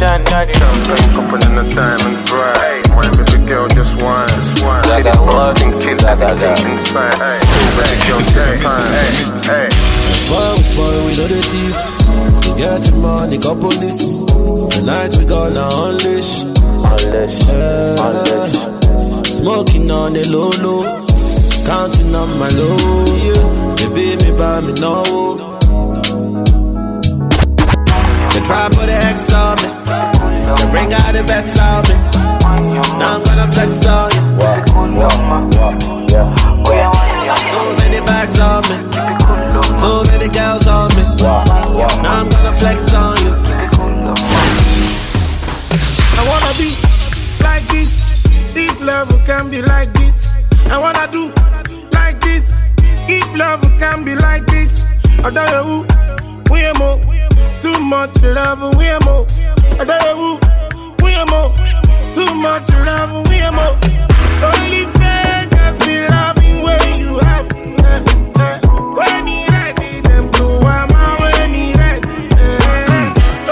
Deep 0.00 0.08
down, 0.08 0.24
daddy. 0.24 0.52
Couple 0.54 1.44
in 1.44 1.54
the 1.56 1.74
time 1.74 2.00
and 2.00 2.26
bright. 2.26 2.88
My 2.96 3.10
baby 3.14 3.44
girl 3.44 3.68
just 3.68 3.94
wine, 4.00 4.28
just 4.28 4.64
wine. 4.64 4.84
See 4.84 5.02
this 5.02 5.16
fucking 5.16 5.72
kid 5.80 6.04
everything 6.04 6.72
inside. 6.72 7.20
Hey, 7.20 7.36
baby 7.76 7.96
girl, 8.08 8.20
take 8.32 8.62
time. 8.62 8.80
Hey, 8.96 9.68
hey. 9.68 9.68
Spoil, 10.16 10.56
we 10.56 10.62
spoil, 10.62 11.04
we 11.04 11.12
know 11.18 11.28
the 11.28 11.40
thief. 11.52 11.76
We 12.48 12.56
get 12.56 12.80
the 12.80 12.92
money, 12.96 13.38
couple 13.38 13.68
this. 13.68 14.24
The 14.24 14.82
night 14.86 15.16
we 15.18 15.26
gonna 15.26 15.68
unleash. 15.68 16.44
Unleash, 16.48 17.36
unleash. 18.00 19.28
Smoking 19.28 19.90
on 19.90 20.14
the 20.14 20.24
low 20.30 20.48
low. 20.64 20.82
Counting 21.66 22.14
on 22.14 22.38
my 22.38 22.48
low, 22.48 23.04
yeah. 23.20 23.74
Baby, 23.76 24.16
me 24.24 24.38
buy 24.38 24.60
me 24.60 24.72
no. 24.80 25.59
They 28.40 28.46
try 28.46 28.68
put 28.68 28.86
the 28.86 28.94
X 28.94 29.32
on 29.34 29.56
me. 29.60 29.68
They 30.56 30.70
bring 30.70 30.92
out 30.94 31.12
the 31.12 31.22
best 31.24 31.58
of 31.60 31.86
me. 31.88 31.94
Now 32.98 33.16
I'm 33.16 33.22
gonna 33.22 33.52
flex 33.52 33.84
on 33.84 34.10
you. 34.16 34.20
Too 37.50 37.76
many 37.76 38.00
bags 38.00 38.40
on 38.40 38.62
me. 38.62 38.76
Too 39.78 40.04
many 40.10 40.28
girls 40.32 40.66
on 40.66 40.88
me. 40.96 41.04
Now 42.02 42.20
I'm 42.20 42.28
gonna 42.30 42.54
flex 42.56 42.94
on 42.94 43.16
you. 43.24 43.34
I 46.16 46.22
wanna 46.30 46.52
be 46.56 46.70
like 47.44 47.66
this. 47.68 47.92
If 48.56 48.80
love 48.80 49.10
can 49.26 49.50
be 49.50 49.60
like 49.60 49.92
this, 49.92 50.30
I 50.70 50.78
wanna 50.78 51.06
do 51.12 51.30
like 51.92 52.18
this. 52.22 52.58
If 53.06 53.34
love 53.34 53.60
can 53.78 54.04
be 54.04 54.14
like 54.14 54.46
this, 54.46 54.82
I 55.22 55.28
don't 55.30 55.89
much 58.00 58.22
love, 58.22 58.76
we 58.78 58.88
are 58.88 59.00
more. 59.00 59.26
I 59.78 59.84
don't 59.84 60.40
we 61.02 61.12
are 61.12 61.26
more. 61.26 61.52
Too 62.14 62.34
much 62.34 62.70
love, 62.70 63.28
we 63.28 63.42
are 63.42 63.52
more. 63.52 63.76
Only 64.40 64.86
fakers 64.96 65.76
be 65.84 66.00
loving 66.08 66.62
when 66.62 66.98
you 66.98 67.18
have. 67.18 67.46
When 68.96 69.26
he 69.26 69.46
ready, 69.48 70.00
them 70.00 70.30
to 70.32 70.44
wama 70.64 71.20
when 71.20 71.52
he 71.52 71.74
ready. 71.74 72.08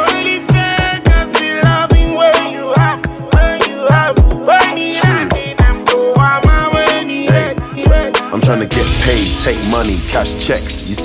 Only 0.00 0.38
fakers 0.48 1.30
be 1.38 1.60
loving 1.60 2.14
when 2.14 2.50
you 2.50 2.72
have, 2.72 3.04
when 3.34 3.60
you 3.68 3.86
have. 3.92 4.16
When 4.48 4.76
he 4.78 4.98
ready, 5.02 5.52
them 5.60 5.84
to 5.90 5.96
wama 6.16 6.72
when 6.72 7.10
he 7.10 7.28
ready. 7.28 7.60
I'm 8.32 8.40
trying 8.40 8.60
to 8.60 8.66
get 8.66 8.86
paid, 9.04 9.28
take 9.44 9.60
money, 9.70 9.98
cash 10.08 10.32
checks. 10.42 10.87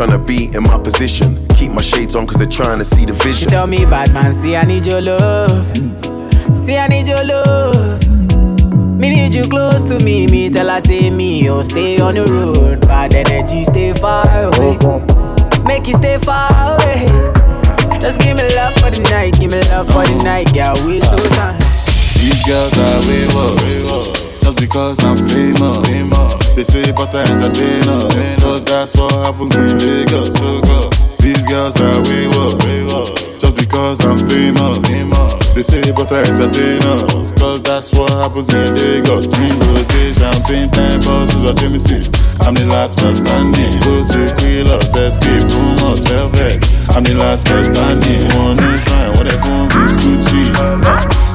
Tryna 0.00 0.26
be 0.26 0.46
in 0.56 0.62
my 0.62 0.78
position. 0.78 1.46
Keep 1.48 1.72
my 1.72 1.82
shades 1.82 2.14
on, 2.14 2.26
cause 2.26 2.38
they're 2.38 2.46
trying 2.46 2.78
to 2.78 2.86
see 2.86 3.04
the 3.04 3.12
She 3.18 3.28
vision. 3.28 3.50
tell 3.50 3.66
me, 3.66 3.84
bad 3.84 4.14
man, 4.14 4.32
see 4.32 4.56
I 4.56 4.64
need 4.64 4.86
your 4.86 5.02
love. 5.02 5.76
See 6.56 6.78
I 6.78 6.86
need 6.86 7.06
your 7.06 7.22
love. 7.22 8.08
Me 8.98 9.10
need 9.10 9.34
you 9.34 9.46
close 9.46 9.82
to 9.90 9.98
me. 10.02 10.26
Me 10.26 10.48
tell 10.48 10.70
her 10.70 10.80
say 10.80 11.10
me, 11.10 11.50
oh 11.50 11.60
stay 11.60 12.00
on 12.00 12.14
the 12.14 12.24
road. 12.24 12.80
Bad 12.80 13.12
energy, 13.12 13.62
stay 13.62 13.92
far 13.92 14.24
away. 14.44 14.78
Make 15.66 15.86
you 15.86 15.92
stay 15.92 16.16
far 16.16 16.48
away. 16.48 17.04
Just 18.00 18.20
give 18.20 18.38
me 18.38 18.54
love 18.54 18.72
for 18.76 18.90
the 18.90 19.06
night, 19.10 19.38
give 19.38 19.52
me 19.52 19.60
love 19.68 19.86
for 19.88 20.06
the 20.06 20.18
night, 20.24 20.50
girl. 20.54 20.72
We 20.86 21.00
so 21.00 21.18
time. 21.36 21.58
These 22.16 22.42
girls 22.48 22.72
are 22.72 23.00
way 23.04 23.26
wayward. 23.36 24.16
Just 24.40 24.58
because 24.58 25.04
I'm 25.04 25.18
famous. 25.28 26.39
They 26.60 26.84
say 26.84 26.92
but 26.92 27.08
I 27.16 27.24
entertain 27.24 27.88
us. 27.88 28.04
Cause 28.44 28.60
that's 28.60 28.92
what 28.92 29.16
happens 29.24 29.56
in 29.56 29.80
Lagos. 29.80 30.28
These 31.16 31.40
girls 31.48 31.72
are 31.80 32.04
wayward. 32.04 32.60
Just 33.40 33.56
because 33.56 34.04
I'm 34.04 34.20
famous. 34.28 34.76
They 35.56 35.64
say 35.64 35.88
but 35.88 36.12
I 36.12 36.20
entertain 36.20 36.84
us. 36.84 37.32
Cause 37.40 37.64
that's 37.64 37.88
what 37.96 38.12
happens 38.12 38.52
in 38.52 38.76
Lagos. 38.76 39.24
Three 39.24 39.48
roses, 39.72 40.20
champagne, 40.20 40.68
time 40.68 41.00
bosses, 41.00 41.48
or 41.48 41.56
Jameson. 41.56 42.04
I'm 42.44 42.52
the 42.52 42.68
last 42.68 43.00
man 43.00 43.16
standing. 43.16 43.80
Go 43.80 44.04
to 44.04 44.20
Quilox, 44.36 44.92
escape 45.00 45.48
rumors, 45.56 46.04
velvet. 46.12 46.60
I'm 46.92 47.08
the 47.08 47.16
last 47.16 47.48
man 47.48 47.64
standing. 47.64 48.20
One 48.36 48.60
new 48.60 48.76
shrine, 48.76 49.16
what 49.16 49.24
they 49.24 49.38
phone 49.48 49.72
is 49.80 49.96
Gucci. 49.96 50.52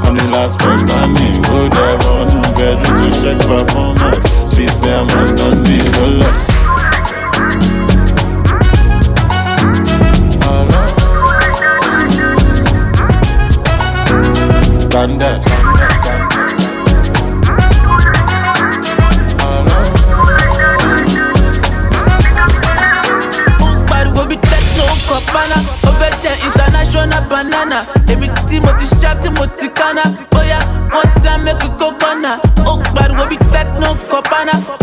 I'm 0.05 0.13
the 0.13 0.29
last 0.29 0.61
man 0.61 0.77
standing. 0.85 1.41
Go 1.49 1.65
there, 1.65 1.97
one 2.13 2.29
new 2.29 2.45
bedroom 2.53 3.01
to 3.01 3.09
check 3.09 3.41
performance 3.41 4.34
me 4.65 4.71
say 4.73 4.93
I 4.93 5.03
must 5.03 5.37
not 5.37 5.55
be 5.65 5.77
alone. 6.01 6.23
Stand 14.79 15.23
up. 15.23 15.41
techno 24.41 24.85
over 25.87 26.11
there 26.21 26.37
international 26.45 27.21
banana. 27.29 27.79
Every 28.09 28.29
Timothy 28.49 28.87
sharp, 28.99 29.21
Timothy 29.21 29.69
Kana. 29.69 30.03
Boya, 30.31 30.59
one 30.91 31.13
time 31.23 31.43
make 31.45 31.74
pariwo 33.25 33.29
bí 33.29 33.37
techno 33.51 33.97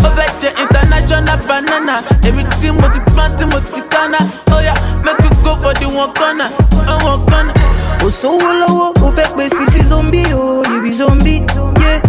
ó 0.03 0.09
fẹ́ 0.15 0.61
international 0.61 1.37
banana. 1.47 1.95
Tí 2.21 2.71
mo 2.71 2.87
ti 2.89 2.99
tí 3.37 3.45
mo 3.45 3.59
ti 3.59 3.81
kánná 3.89 4.17
bóyá 4.49 4.73
mẹ́kù 5.03 5.43
go 5.43 5.55
for 5.61 5.73
the 5.73 5.85
one 5.87 6.11
corner. 6.13 6.47
Uh, 6.73 6.99
one 7.05 7.25
corner. 7.27 7.53
Oh, 7.55 8.05
kò 8.05 8.09
sówó 8.09 8.53
lọ́wọ́ 8.61 8.93
ó 9.05 9.11
fẹ́ 9.15 9.27
pè 9.35 9.49
sí 9.49 9.65
sí 9.73 9.83
zombi 9.89 10.23
o 10.33 10.63
you 10.69 10.81
be 10.83 10.91
zombi 10.91 11.41
yé 11.81 12.01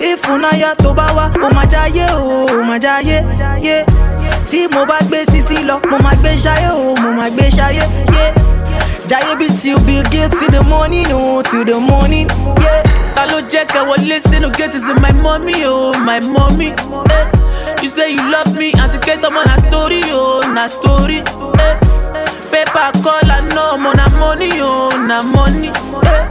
ìfúnnáyà 0.00 0.74
tó 0.82 0.92
bá 0.94 1.06
wá 1.16 1.30
ó 1.44 1.48
máa 1.54 1.64
jáyé 1.66 2.06
o 2.14 2.46
ó 2.46 2.62
máa 2.64 2.78
jáyé 2.78 3.22
yé 3.62 3.84
tí 4.50 4.68
mo 4.74 4.84
bá 4.86 4.98
gbé 5.08 5.24
sisi 5.30 5.62
lọ 5.64 5.78
mo 5.90 5.98
máa 5.98 6.14
gbé 6.20 6.30
ṣayé 6.36 6.70
o 6.72 6.94
mo 7.02 7.10
máa 7.18 7.30
gbé 7.30 7.48
ṣayé 7.50 7.82
yé 8.14 8.24
jáyé 9.10 9.36
bí 9.38 9.46
till 9.62 9.78
bill 9.86 10.02
gates 10.10 10.38
till 10.38 10.50
the 10.50 10.60
morning 10.68 11.06
o 11.12 11.42
till 11.42 11.64
the 11.64 11.78
morning 11.80 12.26
yé. 12.64 12.97
Ta 13.18 13.24
ló 13.32 13.38
jẹ́ 13.52 13.64
kẹ́ 13.72 13.82
wọlé 13.88 14.16
sínú 14.28 14.48
gate 14.58 14.76
is 14.78 14.84
my 15.02 15.12
mommy 15.24 15.64
o 15.66 15.92
my 16.06 16.20
mommy. 16.34 16.68
Eh. 17.16 17.24
you 17.82 17.88
say 17.94 18.08
you 18.14 18.22
love 18.34 18.52
me 18.60 18.68
àti 18.82 18.98
kétọ́ 19.06 19.30
mọ́ 19.34 19.42
na 19.50 19.56
story 19.66 20.00
o 20.20 20.22
na 20.56 20.64
story. 20.76 21.18
Eh. 21.66 21.74
paper 22.52 22.90
kọ́lá 23.04 23.36
náà 23.56 23.72
mo 23.82 23.90
na 24.00 24.06
money 24.20 24.52
o 24.70 24.72
na 25.08 25.16
money. 25.34 25.70
Eh. 26.12 26.22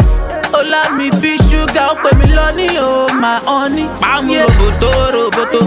ọlá 0.60 0.82
mi 0.98 1.08
bí 1.22 1.32
ṣúgà 1.50 1.84
ó 1.92 1.94
pè 2.04 2.10
mí 2.20 2.26
lọ́ní 2.38 2.68
o 2.88 2.90
my 3.22 3.36
honey. 3.50 3.86
pàmò 4.02 4.36
roboto 4.48 4.90
roboto 5.16 5.60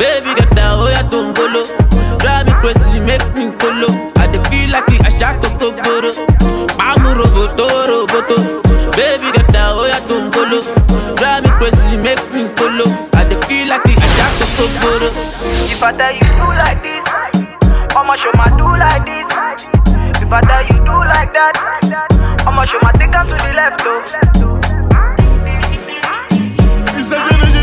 baby 0.00 0.30
gẹ̀dá 0.38 0.66
ó 0.82 0.84
yàtọ̀ 0.94 1.22
ń 1.24 1.28
bolo 1.36 1.62
drive 2.20 2.44
me 2.46 2.52
crazy 2.60 2.98
make 3.08 3.26
me 3.36 3.44
kolo 3.60 3.88
i 4.22 4.26
dey 4.32 4.40
feel 4.48 4.68
like 4.74 4.98
kòkó 5.42 5.66
gbòòrò. 5.78 6.10
pàmò 6.78 7.08
roboto 7.20 7.66
roboto 7.90 8.65
baby 8.96 9.28
gẹ̀dá 9.36 9.62
ó 9.80 9.82
yàtọ̀ 9.92 10.18
ń 10.22 10.30
bolo 10.34 10.58
drive 11.18 11.40
me 11.44 11.50
crazy 11.58 11.96
make 12.04 12.24
me 12.34 12.42
kolo 12.58 12.84
i 13.20 13.22
dey 13.28 13.38
feel 13.46 13.66
like 13.70 13.92
àṣà 14.04 14.26
kòkó 14.38 14.64
gbòòrò. 14.76 15.08
If 15.72 15.82
I 15.82 15.92
tell 15.98 16.14
you 16.20 16.28
do 16.38 16.46
like 16.62 16.80
this, 16.86 17.04
I'ma 17.98 18.14
show 18.20 18.32
my 18.40 18.48
do 18.58 18.68
like 18.82 19.04
this. 19.08 19.28
If 20.22 20.32
I 20.32 20.40
tell 20.48 20.64
you 20.70 20.78
do 20.88 20.96
like 21.14 21.32
that, 21.36 21.54
I'ma 22.46 22.64
show 22.64 22.78
my 22.82 22.92
take 22.98 23.14
am 23.18 23.26
to 23.28 23.34
the 23.44 23.52
left 23.58 23.86
oh. 23.86 24.00
Il 26.98 27.04
s'agit 27.04 27.36
de 27.54 27.55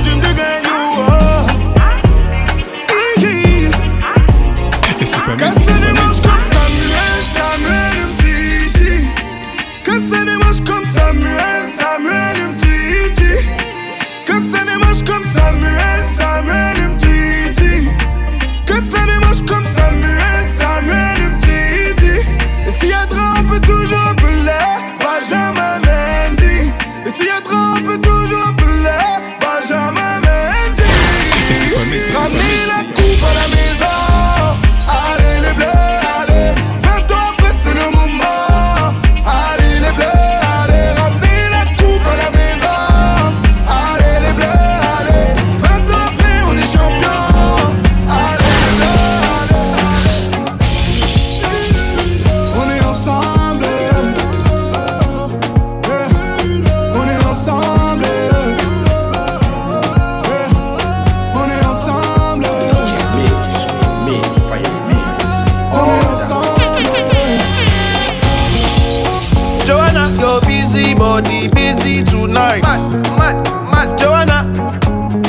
body 71.14 71.48
busy 71.50 72.04
tonight. 72.04 72.64
Mad, 72.64 73.06
mad, 73.20 73.36
mad. 73.72 74.00
Joanna, 74.00 74.40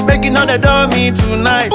making 0.06 0.34
on 0.34 0.46
the 0.46 0.56
dummy 0.56 1.10
tonight. 1.10 1.72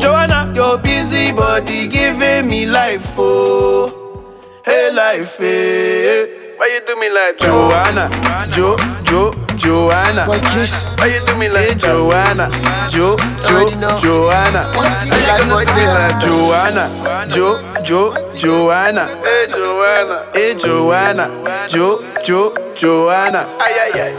Joanna, 0.00 0.52
your 0.56 0.78
busy 0.78 1.30
body 1.30 1.86
giving 1.86 2.50
me 2.50 2.66
life, 2.66 3.14
oh, 3.16 4.34
hey 4.64 4.90
life, 4.92 5.38
hey. 5.38 6.56
Why 6.56 6.66
you 6.74 6.80
do 6.84 6.98
me 6.98 7.08
like 7.14 7.38
Joanna, 7.38 8.10
Jo, 8.52 8.76
Jo, 9.06 9.30
Joanna? 9.64 10.26
Why 10.26 11.06
you 11.06 11.24
do 11.24 11.36
me 11.38 11.48
like 11.48 11.78
Joanna, 11.78 12.50
Jo, 12.90 13.16
Jo, 13.48 13.70
Joanna? 13.98 14.68
Why 14.76 15.04
you 15.04 15.10
gonna 15.10 15.64
do 15.64 15.74
me 15.74 15.86
like 15.88 16.20
Joanna, 16.20 16.84
Jo, 17.32 17.82
Jo, 17.82 18.12
Joanna? 18.36 19.06
Hey 19.24 19.46
Joanna, 19.48 20.26
hey 20.34 20.54
Joanna, 20.54 21.68
Jo, 21.68 22.04
Jo, 22.22 22.54
Joanna. 22.76 23.48
Ay 23.58 23.72
ay 23.84 24.00
ay. 24.04 24.12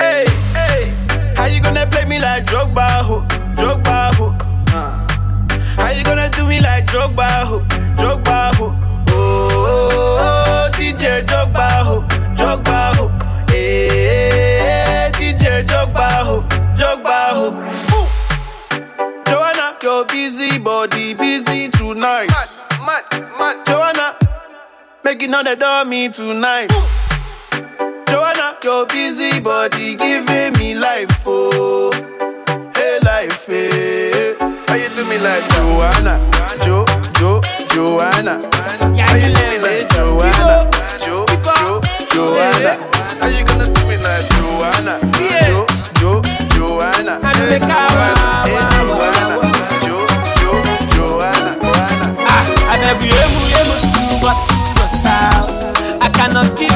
Hey 0.00 0.24
hey, 0.56 0.82
how 1.36 1.44
you 1.44 1.60
gonna 1.60 1.86
play 1.86 2.06
me 2.06 2.18
like 2.18 2.46
Drogba, 2.46 2.88
ho, 3.04 3.20
Drogba, 3.56 4.14
ho? 4.16 4.34
Uh. 4.72 5.04
How 5.76 5.90
you 5.92 6.02
gonna 6.02 6.30
do 6.30 6.46
me 6.46 6.60
like 6.60 6.86
Drogba, 6.86 7.44
ho, 7.44 7.60
Drogba, 8.00 8.54
ho? 8.56 8.74
Oh, 9.10 10.70
DJ 10.72 11.22
Drogba, 11.26 11.68
ho, 11.84 12.00
Drogba, 12.34 12.96
ho. 12.96 12.97
Your 19.98 20.06
busy 20.06 20.58
body 20.60 21.12
busy 21.14 21.68
tonight. 21.70 22.28
Mad, 22.86 23.02
mad, 23.10 23.28
mad. 23.36 23.66
Joanna, 23.66 24.16
making 25.02 25.34
all 25.34 25.42
the 25.42 25.56
dummy 25.56 26.08
tonight. 26.08 26.68
Joanna, 28.06 28.56
your 28.62 28.86
busy 28.86 29.40
body 29.40 29.96
giving 29.96 30.52
me 30.52 30.76
life, 30.76 31.24
oh, 31.26 31.90
hey 32.76 32.98
life, 33.02 33.48
eh. 33.48 33.70
hey. 33.72 34.34
Why 34.38 34.76
you 34.76 34.88
do 34.94 35.04
me 35.04 35.18
like 35.18 35.42
Joanna, 35.56 36.14
Jo, 36.62 36.84
Jo, 37.18 37.40
Joanna? 37.74 38.38
Why 38.94 39.18
you 39.18 39.34
do 39.34 39.42
me 39.50 39.58
like 39.58 39.88
Joanna, 39.90 40.70
Jo, 41.02 41.26
Jo, 41.42 41.80
Joanna? 42.12 42.78
How 43.18 43.26
you 43.26 43.44
gonna 43.44 43.66
do 43.66 43.80
me 43.88 43.96
like 43.98 44.28
Joanna, 44.38 45.00
Jo, 45.42 45.66
Jo, 45.98 46.22
Joanna? 46.54 47.18
Hey 47.18 47.34
Joanna, 47.34 47.34
hey 47.34 47.58
Joanna, 47.58 48.17
I 56.40 56.48
cannot 56.50 56.67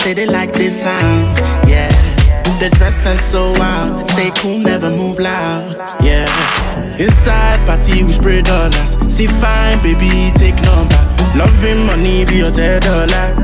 say 0.00 0.14
they 0.14 0.26
like 0.26 0.52
this 0.54 0.82
sound, 0.82 1.38
yeah. 1.68 1.90
The 2.58 2.70
dress 2.76 3.06
is 3.06 3.20
so 3.24 3.52
wild, 3.58 4.08
stay 4.08 4.30
cool, 4.36 4.58
never 4.58 4.90
move 4.90 5.18
loud, 5.18 5.76
yeah. 6.02 6.26
Inside 6.98 7.66
party, 7.66 8.04
we 8.04 8.12
spread 8.12 8.44
dollars. 8.44 8.96
See 9.14 9.26
fine, 9.26 9.82
baby, 9.82 10.32
take 10.38 10.56
number. 10.62 11.00
Loving 11.36 11.86
money 11.86 12.24
be 12.24 12.36
your 12.36 12.50
ten 12.50 12.80
dollar. 12.80 13.34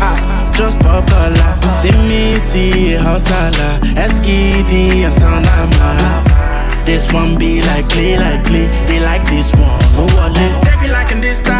Ah, 0.00 0.52
just 0.54 0.78
pop 0.80 1.06
dollar. 1.06 1.72
See 1.72 1.92
me, 2.08 2.38
see 2.38 2.94
hustler. 2.94 3.78
SKD 3.96 5.04
and 5.08 5.14
Sanama. 5.14 6.86
This 6.86 7.12
one 7.12 7.36
be 7.38 7.60
like 7.62 7.88
play, 7.90 8.16
like 8.16 8.44
play. 8.46 8.66
They 8.86 9.00
like 9.00 9.24
this 9.28 9.52
one, 9.52 9.62
oh, 9.96 10.06
no 10.08 10.16
wallet. 10.16 10.64
They 10.64 10.86
be 10.86 10.92
liking 10.92 11.20
this 11.20 11.40
time. 11.42 11.57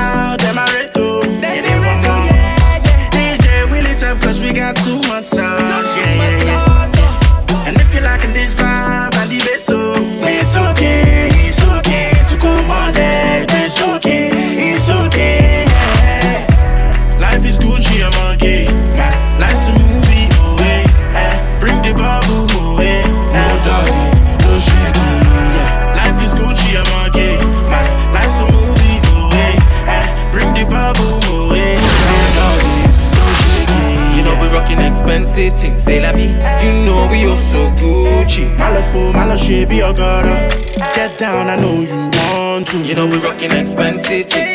city. 44.08 44.47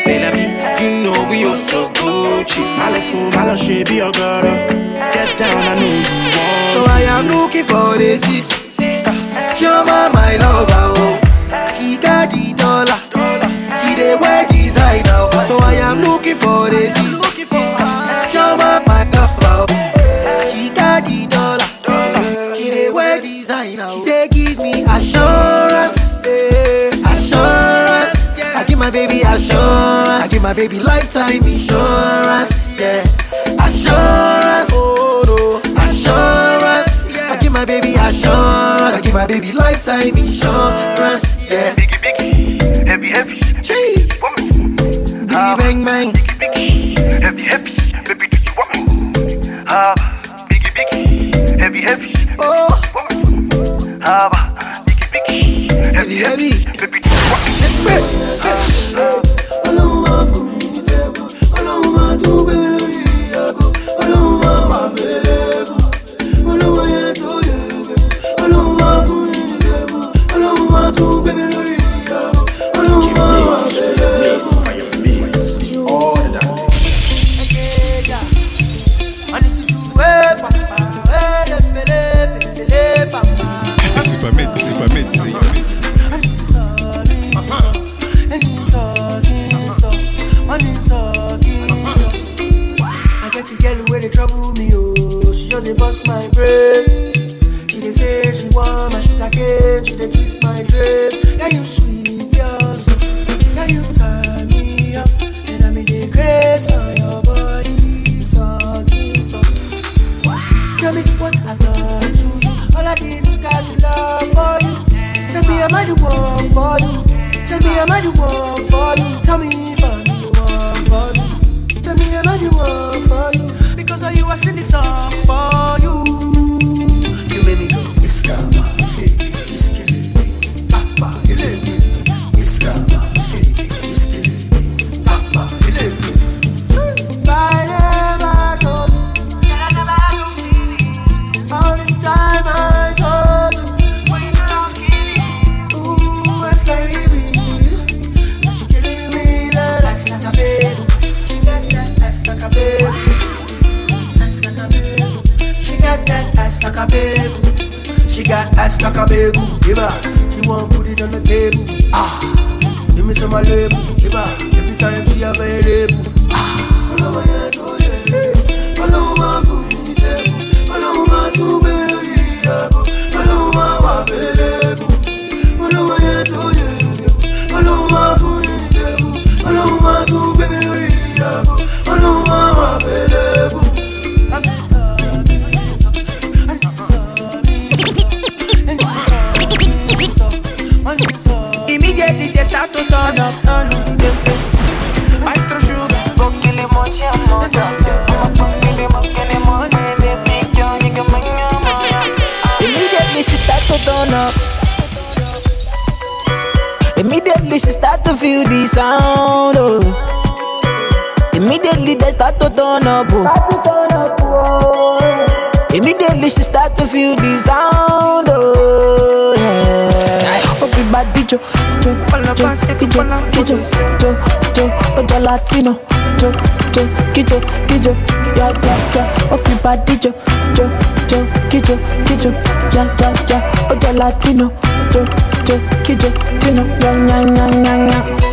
Kijo, 222.94 223.04
kijo, 223.32 223.56
jo, 224.00 224.14
jo, 224.56 224.70
ojo 224.98 225.18
latino, 225.20 225.74
jo, 226.20 226.30
jo, 226.74 226.82
kijo, 227.12 227.40
kijo, 227.66 227.96
ya, 228.36 228.46
ya, 228.46 228.76
ya, 228.94 229.04
ofi 229.32 229.50
body 229.64 229.96
jo, 229.96 230.12
jo, 230.56 230.64
jo, 231.08 231.18
kijo, 231.50 231.76
kijo, 232.06 232.30
ya, 232.72 232.84
ya, 233.00 233.10
ya, 233.28 233.42
ojo 233.70 233.92
latino, 233.98 234.50
jo, 234.92 235.00
jo, 235.44 235.60
kijo, 235.82 236.08
tino, 236.38 236.62
ya, 236.80 236.92
ya, 236.92 237.20
ya, 237.22 237.46
ya, 237.64 237.76
ya. 237.86 238.23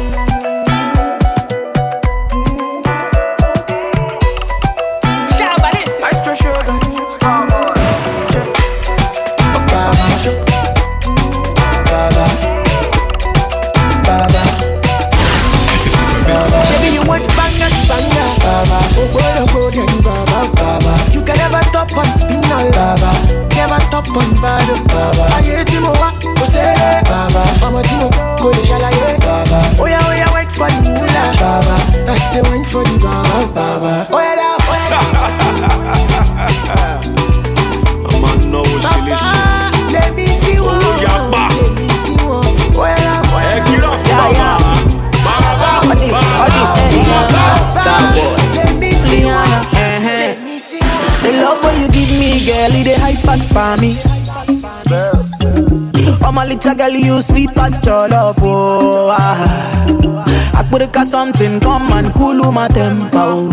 Oh 56.63 56.73
little 56.73 56.75
girl, 56.75 56.89
you 56.95 57.21
sweet 57.21 57.53
past 57.55 57.83
your 57.85 58.07
love, 58.07 58.37
oh 58.41 59.09
ah. 59.17 60.53
I 60.57 60.63
put 60.69 60.81
a 60.83 61.05
something, 61.05 61.59
come 61.59 61.91
and 61.91 62.13
cool 62.13 62.51
my 62.51 62.67
tempo. 62.67 63.47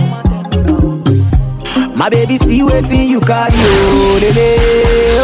My 1.96 2.09
baby, 2.11 2.36
see 2.36 2.62
waiting 2.62 3.09
you 3.09 3.20
carry, 3.20 3.50
oh, 3.54 4.18
lele, 4.22 4.56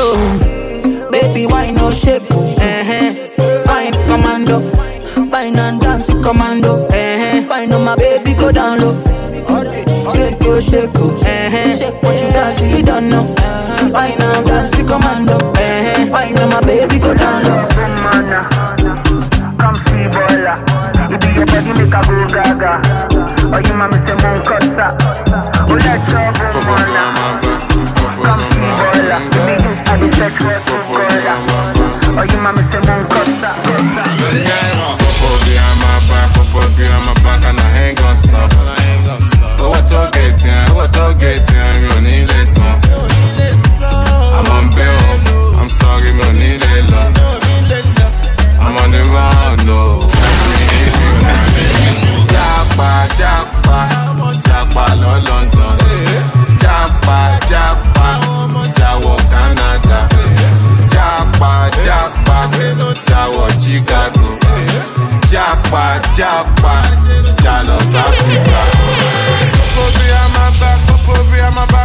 oh. 0.00 1.10
Baby, 1.10 1.46
why 1.46 1.70
no 1.70 1.90
shape, 1.90 2.22
oh, 2.30 2.56
eh, 2.60 3.30
Wine 3.66 3.92
commando, 4.08 4.60
wine 5.30 5.56
and 5.58 5.80
dance 5.80 6.06
commando, 6.22 6.86
eh, 6.88 7.46
Wine 7.46 7.72
on 7.72 7.84
my 7.84 7.94
baby, 7.96 8.34
go 8.34 8.50
down 8.50 8.80
low. 8.80 8.94
Shake 10.12 10.42
yo, 10.42 10.60
shake 10.60 10.94
yo, 10.94 11.14
eh, 11.26 11.76
Shake 11.76 12.02
when 12.02 12.14
you 12.24 12.32
dance, 12.32 12.62
you 12.62 12.82
don't 12.82 13.08
know. 13.10 13.34
uh 13.92 14.20
and 14.20 14.46
dance 14.46 14.74
commando, 14.90 15.33
japa 62.28 62.88
jáwọ́ 63.08 63.48
Chicago 63.62 64.28
japa 65.30 65.84
japa 66.16 66.74
jà 67.42 67.54
lọ 67.66 67.76
sáfíríkà. 67.92 68.60
kókó 69.56 69.84
bí 69.96 70.06
a 70.20 70.22
máa 70.34 70.50
bí 71.30 71.38
a. 71.72 71.83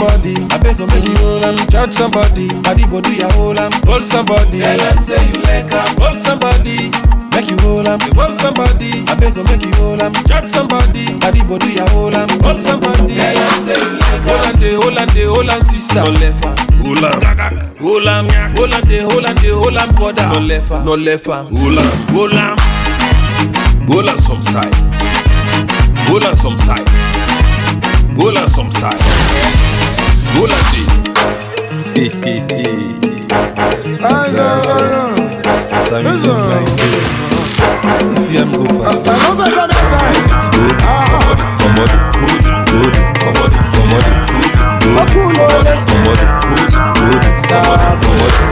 somebody, 0.00 0.34
I 0.50 0.58
beg 0.58 0.78
you 0.78 0.86
make 0.86 1.04
you 1.04 1.14
hold 1.16 1.44
'em. 1.44 1.56
Judge 1.68 1.92
somebody, 1.94 2.48
body 2.64 2.84
go 2.90 3.00
do 3.00 3.10
ya 3.12 3.28
hold 3.36 3.58
'em. 3.58 3.70
Hold 3.86 4.04
somebody, 4.04 4.60
tell 4.60 4.80
'em 4.80 5.02
say 5.02 5.20
you 5.28 5.40
like 5.42 5.72
'em. 5.72 5.88
Hold 6.00 6.18
somebody. 6.24 6.90
Make 7.34 7.50
you 7.50 7.56
hold 7.62 7.86
'em, 7.86 7.98
you 8.06 8.12
hold 8.20 8.40
somebody. 8.40 9.04
I 9.08 9.14
beg 9.20 9.36
you 9.36 9.44
make 9.44 9.62
you 9.64 9.72
hold 9.78 10.00
'em. 10.02 10.12
Judge 10.28 10.48
somebody, 10.48 11.04
body 11.20 11.40
go 11.48 11.58
do 11.58 11.68
ya 11.68 11.84
hold 11.92 12.14
'em. 12.14 12.28
Hold 12.44 12.60
somebody, 12.62 13.14
tell 13.14 13.36
'em 13.36 13.64
say 13.64 13.76
you 13.76 13.92
like 14.00 14.24
'em. 14.24 14.30
Hold 14.30 14.46
'em, 14.46 14.60
they 14.60 14.74
hold 14.74 14.98
'em, 14.98 15.06
they 15.08 15.24
hold 15.26 15.50
'em, 15.50 15.64
sister. 15.70 16.04
No 16.04 16.10
left 16.12 16.44
'em, 16.44 16.54
hold 16.82 17.04
'em, 17.04 17.20
hold 17.84 18.06
'em, 18.06 18.24
hold 18.56 18.72
'em, 18.74 18.82
they 18.88 19.02
hold 19.02 19.24
'em, 19.26 19.34
they 19.36 19.50
hold 19.52 19.76
'em, 19.76 19.92
brother. 19.92 20.28
No 20.28 20.40
left 20.40 20.70
'em, 20.70 20.84
no 20.84 20.96
left 20.96 21.28
'em, 21.28 21.44
hold 21.58 21.78
'em, 21.78 21.90
hold 22.14 22.34
'em, 22.34 22.56
hold 23.88 24.08
'em 24.08 24.18
some 24.18 24.42
side, 24.42 24.76
hold 26.08 26.24
'em 26.24 26.34
some 26.34 26.56
side. 26.58 26.88
Hold 28.16 28.36
on 28.38 28.46
some 28.48 28.70
side. 28.72 28.98
Bolati. 30.34 30.86
Ça 35.88 35.96
me 36.02 36.24
donne 36.24 36.48
like 36.50 36.68
If 38.16 38.32
you 38.32 38.40
am 38.40 38.50
go 38.52 38.64
fast. 38.84 39.06
Balance 39.06 39.40
à 39.40 39.50
jamais 39.50 39.74
Good, 40.52 40.74
commode, 40.78 41.42
commode, 41.58 41.94
good, 42.12 42.42
good, 42.70 42.94
commode, 43.20 43.56
commode, 43.72 44.08
good, 44.26 44.50
good, 44.80 44.96
commode, 45.00 45.70
commode, 45.86 46.22
good, 46.40 46.70
good, 46.70 47.24
commode, 47.48 48.00
commode. 48.02 48.49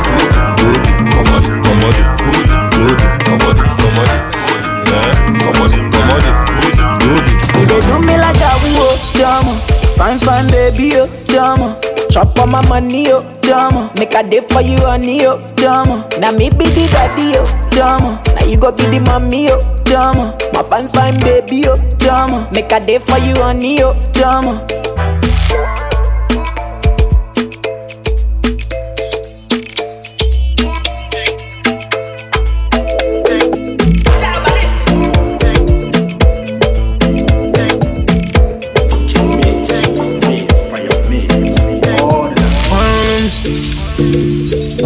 Chop 12.10 12.38
on 12.38 12.50
my 12.50 12.66
money, 12.68 13.06
oh, 13.10 13.22
drama. 13.42 13.90
Make 13.98 14.14
a 14.14 14.22
day 14.28 14.40
for 14.40 14.60
you, 14.60 14.78
honey, 14.78 15.26
oh, 15.26 15.38
drama. 15.56 16.08
Now 16.18 16.32
me 16.32 16.48
be 16.50 16.64
the 16.66 16.88
daddy, 16.90 17.36
oh, 17.36 17.70
drama. 17.70 18.22
Now 18.34 18.44
you 18.46 18.56
go 18.56 18.72
be 18.72 18.82
the 18.84 19.00
mommy, 19.00 19.48
oh, 19.50 19.76
drama. 19.84 20.36
My 20.52 20.62
fine, 20.62 20.88
fine, 20.88 21.20
baby, 21.20 21.64
oh, 21.68 21.76
drama. 21.98 22.48
Make 22.52 22.72
a 22.72 22.80
day 22.84 22.98
for 22.98 23.18
you, 23.18 23.34
honey, 23.36 23.82
oh, 23.82 23.94
drama. 24.12 24.66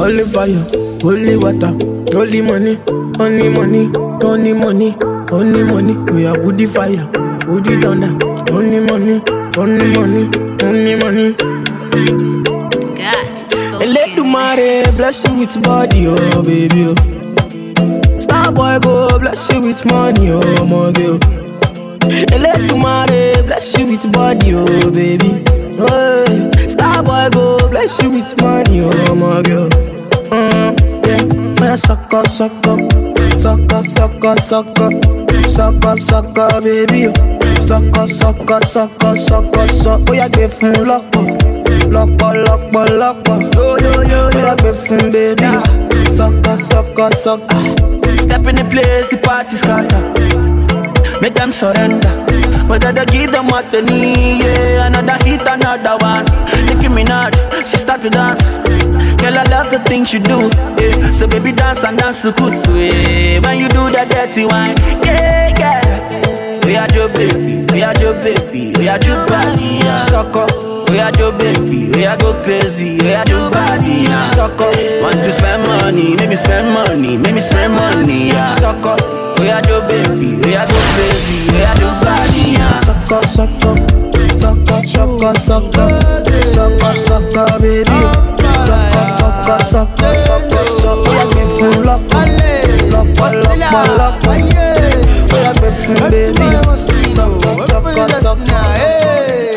Holy 0.02 0.24
fire, 0.24 0.58
holy 1.00 1.36
water, 1.36 1.72
holy 2.12 2.40
money, 2.42 2.78
only 3.20 3.48
money, 3.48 3.90
only 4.24 4.52
money, 4.52 4.96
only 5.30 5.62
money. 5.62 5.94
We 6.12 6.26
are 6.26 6.38
woody 6.42 6.66
fire, 6.66 7.06
woody 7.46 7.80
thunder, 7.80 8.10
only 8.52 8.80
money, 8.80 9.22
only 9.56 9.86
money, 9.96 10.28
only 10.62 10.94
money. 10.96 11.36
Tomorrow, 14.16 14.90
bless 14.96 15.24
you 15.26 15.34
with 15.38 15.62
body, 15.62 16.06
oh 16.08 16.42
baby. 16.42 16.94
Oh. 17.78 18.18
Star 18.18 18.50
boy 18.52 18.78
go 18.80 19.18
bless 19.18 19.50
you 19.52 19.60
with 19.60 19.84
money, 19.86 20.30
oh 20.30 20.40
my 20.66 20.92
girl. 20.92 21.18
Ele 22.32 22.66
tomorrow, 22.68 23.42
bless 23.44 23.76
you 23.78 23.86
with 23.86 24.10
body, 24.12 24.54
oh 24.54 24.90
baby. 24.90 25.42
Oh, 25.78 26.50
star 26.68 27.02
boy 27.02 27.28
go 27.32 27.68
bless 27.70 28.00
you 28.02 28.10
with 28.10 28.40
money, 28.40 28.80
oh 28.82 29.14
my 29.14 29.42
girl. 29.42 29.68
Mm, 30.30 31.06
yeah, 31.06 31.60
man, 31.60 31.76
suck 31.76 32.12
up, 32.14 32.26
suck 32.26 32.52
up, 32.66 32.78
suck 33.40 33.72
up, 33.72 33.86
suck 33.86 34.24
up, 34.24 34.38
suck 34.38 34.78
up, 34.80 34.92
suck 35.48 35.84
up, 35.84 35.98
suck 35.98 36.38
up, 36.38 36.62
baby. 36.62 37.08
oh. 37.08 37.38
Suck 37.66 37.96
up, 37.96 38.08
suck 38.08 38.50
up, 38.50 38.64
suck 38.64 39.04
up, 39.04 39.16
suck 39.16 39.56
up, 39.56 39.68
suck 39.68 40.00
up. 40.00 40.08
Oh, 40.08 40.12
yeah, 40.12 40.28
give 40.28 40.52
him 40.60 40.84
lock 40.86 41.04
up. 41.16 41.26
lọ́pọ̀ 41.94 42.30
lọ́pọ̀ 42.46 42.84
lọ́pọ̀ 43.00 43.36
bóyá 44.32 44.54
gbé 44.60 44.70
fún 44.82 45.02
bébí 45.12 45.50
sọ́kọ̀ 46.16 46.54
sọ́kọ̀ 46.68 47.08
sọ́kọ̀. 47.24 47.62
Step 48.24 48.46
in 48.48 48.54
the 48.56 48.64
place, 48.72 49.06
the 49.10 49.16
party 49.18 49.56
scatter. 49.56 50.02
Make 51.22 51.34
them 51.34 51.50
surrender. 51.50 52.10
Whether 52.66 52.90
they 52.92 53.06
give 53.06 53.30
them 53.30 53.46
what 53.46 53.70
they 53.70 53.80
need, 53.80 54.42
yeah. 54.42 54.86
Another 54.88 55.16
hit, 55.24 55.42
another 55.42 55.96
one. 56.02 56.24
Nicki 56.66 56.88
Minaj, 56.90 57.32
she 57.66 57.76
start 57.76 58.02
to 58.02 58.10
dance. 58.10 58.42
Girl, 59.22 59.38
I 59.38 59.44
love 59.44 59.70
the 59.70 59.78
things 59.86 60.12
you 60.12 60.18
do, 60.18 60.50
yeah. 60.82 61.12
So 61.18 61.28
baby, 61.28 61.52
dance 61.52 61.84
and 61.84 61.96
dance 61.96 62.22
to 62.22 62.32
kusu, 62.32 62.74
yeah. 62.74 63.38
When 63.38 63.58
you 63.58 63.68
do 63.68 63.90
that 63.94 64.10
dirty 64.10 64.44
wine, 64.46 64.74
yeah, 65.06 65.54
yeah. 65.58 66.66
We 66.66 66.76
are 66.76 66.90
your 66.94 67.08
baby, 67.08 67.66
we 67.72 67.82
are 67.82 67.94
your 68.02 68.14
baby, 68.14 68.74
we 68.78 68.88
are 68.88 68.98
your 69.06 69.26
body, 69.28 69.78
yeah. 69.78 69.98
Sucker. 70.10 70.46
We 70.90 70.98
are 70.98 71.12
your 71.18 71.32
baby, 71.38 71.88
we 71.90 72.04
are 72.04 72.16
go 72.18 72.34
crazy, 72.42 72.98
we 72.98 73.14
are 73.14 73.24
your 73.28 73.48
body, 73.50 74.10
yeah. 74.10 74.22
Sucker. 74.34 74.70
Want 75.00 75.22
to 75.22 75.30
spend 75.30 75.62
money, 75.70 76.16
maybe 76.16 76.34
spend 76.34 76.66
money, 76.74 77.16
maybe 77.16 77.40
spend 77.40 77.74
money, 77.74 78.28
yeah. 78.28 78.46
Sucker. 78.58 79.21
We 79.42 79.50
are 79.50 79.60
your 79.66 79.82
baby, 79.88 80.36
we 80.36 80.54
are 80.54 80.64
go 80.68 80.78
crazy, 80.94 81.50
we 81.50 81.64
are 81.66 81.74
your 81.82 81.90
body, 81.98 82.52
yeah. 82.52 82.76
Sucker, 82.76 83.26
sucker, 83.26 83.74
sucker, 84.38 84.86
sucker, 84.86 85.34
sucker, 85.34 85.90
sucker, 86.46 86.94
sucker, 87.02 87.58
baby. 87.58 87.90
Sucker, 88.38 89.08
sucker, 89.18 89.58
sucker, 89.64 90.14
sucker, 90.14 90.64
sucker. 90.78 91.10
We 91.10 91.18
are 91.18 91.26
give 91.34 91.58
you 91.58 91.70
lock, 91.82 92.06
lock, 92.14 92.30
lock, 92.92 93.58
lock, 93.58 93.90
lock. 93.98 94.22
We 94.22 94.38
are 95.42 95.54
give 95.58 95.78
baby. 96.08 96.46
Sucker, 97.16 97.66
sucker, 97.66 98.08
sucker. 98.22 99.02
Bugawa, 99.02 99.51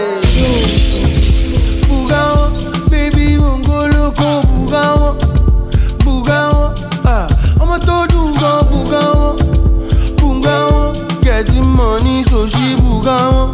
she 13.06 13.12
Bugawa, 13.12 13.54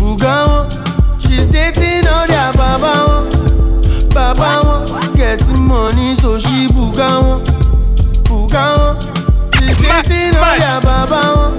Bugawa, 0.00 1.20
she's 1.20 1.46
dating 1.48 2.06
all 2.08 2.26
their 2.26 2.50
baba 2.54 2.92
wọn, 3.06 4.08
baba 4.14 4.60
wọn, 4.64 5.14
getting 5.16 5.60
money 5.60 6.14
so 6.14 6.38
she 6.38 6.66
Bugawa, 6.68 7.44
Bugawa, 8.24 8.96
she's 9.54 9.76
dating 9.76 10.34
all 10.36 10.56
their 10.58 10.80
baba 10.80 11.20
wọn, 11.36 11.58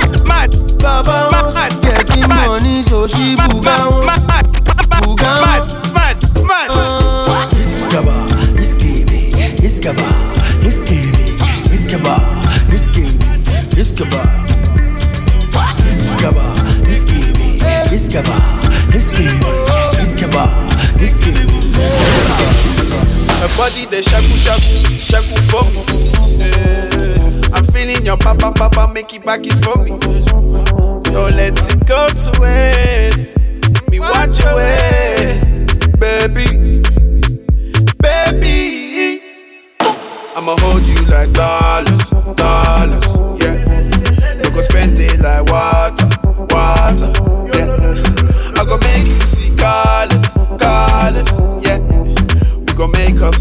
baba 0.81 1.29
wọn, 1.31 1.81
getting 1.81 2.27
money 2.27 2.81
so 2.81 3.05
she 3.07 3.35
Bugawa. 3.35 4.01
Bugawa. 5.03 5.67
Iskaba, 7.61 8.15
iskibi, 8.59 9.29
iskaba, 9.63 10.09
iskibi, 10.67 11.35
iskaba, 11.71 12.15
iskibi, 12.73 13.25
iskaba. 13.77 14.21
Iskaba, 15.91 16.45
iskibi, 16.45 16.74
iskaba, 18.15 18.41
iskibi, 18.97 19.45
iskaba, 20.03 20.49
iskibi. 21.03 21.41
My 23.41 23.47
body 23.57 23.85
they 23.89 24.01
shaku 24.01 24.35
shaku, 24.37 24.87
shaku 24.99 25.35
for 25.49 25.63
me. 25.71 25.83
Eh, 26.41 27.51
I'm 27.53 27.65
feeling 27.65 28.05
your 28.05 28.17
papa 28.17 28.51
papa, 28.53 28.87
make 28.93 29.13
it 29.13 29.25
back 29.25 29.41
it 29.43 29.53
for 29.63 29.77
me. 29.83 29.91
Don't 31.11 31.35
let 31.35 31.59
it 31.59 31.85
go 31.85 32.07
to 32.07 32.39
waste. 32.39 33.34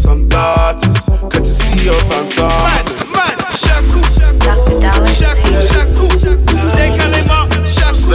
Some 0.05 0.29
daughters, 0.29 1.05
cause 1.33 1.47
you 1.49 1.55
see 1.61 1.85
your 1.85 1.99
fans 2.05 2.37
Man, 2.37 2.85
man, 3.15 3.37
shaku, 3.63 4.01
shaku, 4.13 5.57
shaku, 5.73 6.05
décalez-moi, 6.77 7.41
shaku, 7.65 8.13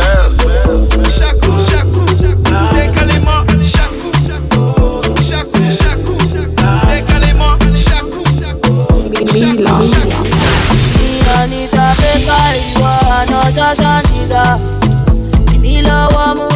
shaku, 1.19 1.51
shaku, 1.69 2.03
décalez-moi, 2.77 3.39
shaku, 3.75 4.11
shaku, 5.29 5.63
shaku, 5.81 6.15
décalez-moi, 6.91 7.59
shaku, 7.75 8.21
shaku, 8.39 8.75
shaku. 9.91 10.21
Anita 11.41 11.87
Beka 11.99 12.39
ìwọ 12.63 12.91
àná 13.19 13.41
ṣáṣá 13.57 13.93
nìdá. 14.11 14.45
Èmi 15.55 15.75
lọ́wọ́ 15.89 16.27
mú 16.39 16.47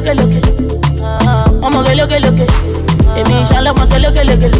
lo 0.00 0.06
que 0.06 0.14
lo 0.14 0.28
que. 0.30 0.40
Vamos 1.60 1.86
que 1.86 1.94
lo 1.94 2.08
que 2.08 2.20
lo 2.20 2.34
que. 2.34 2.46
Emi 3.16 3.44
ya 3.44 3.60
que 3.88 3.98
lo 3.98 4.12
que 4.12 4.24
lo 4.24 4.38
que. 4.38 4.50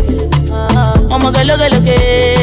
Vamos 1.09 1.33
que 1.33 1.45
lo 1.45 1.57
que 1.57 1.71
lo 1.71 1.83
que. 1.83 2.40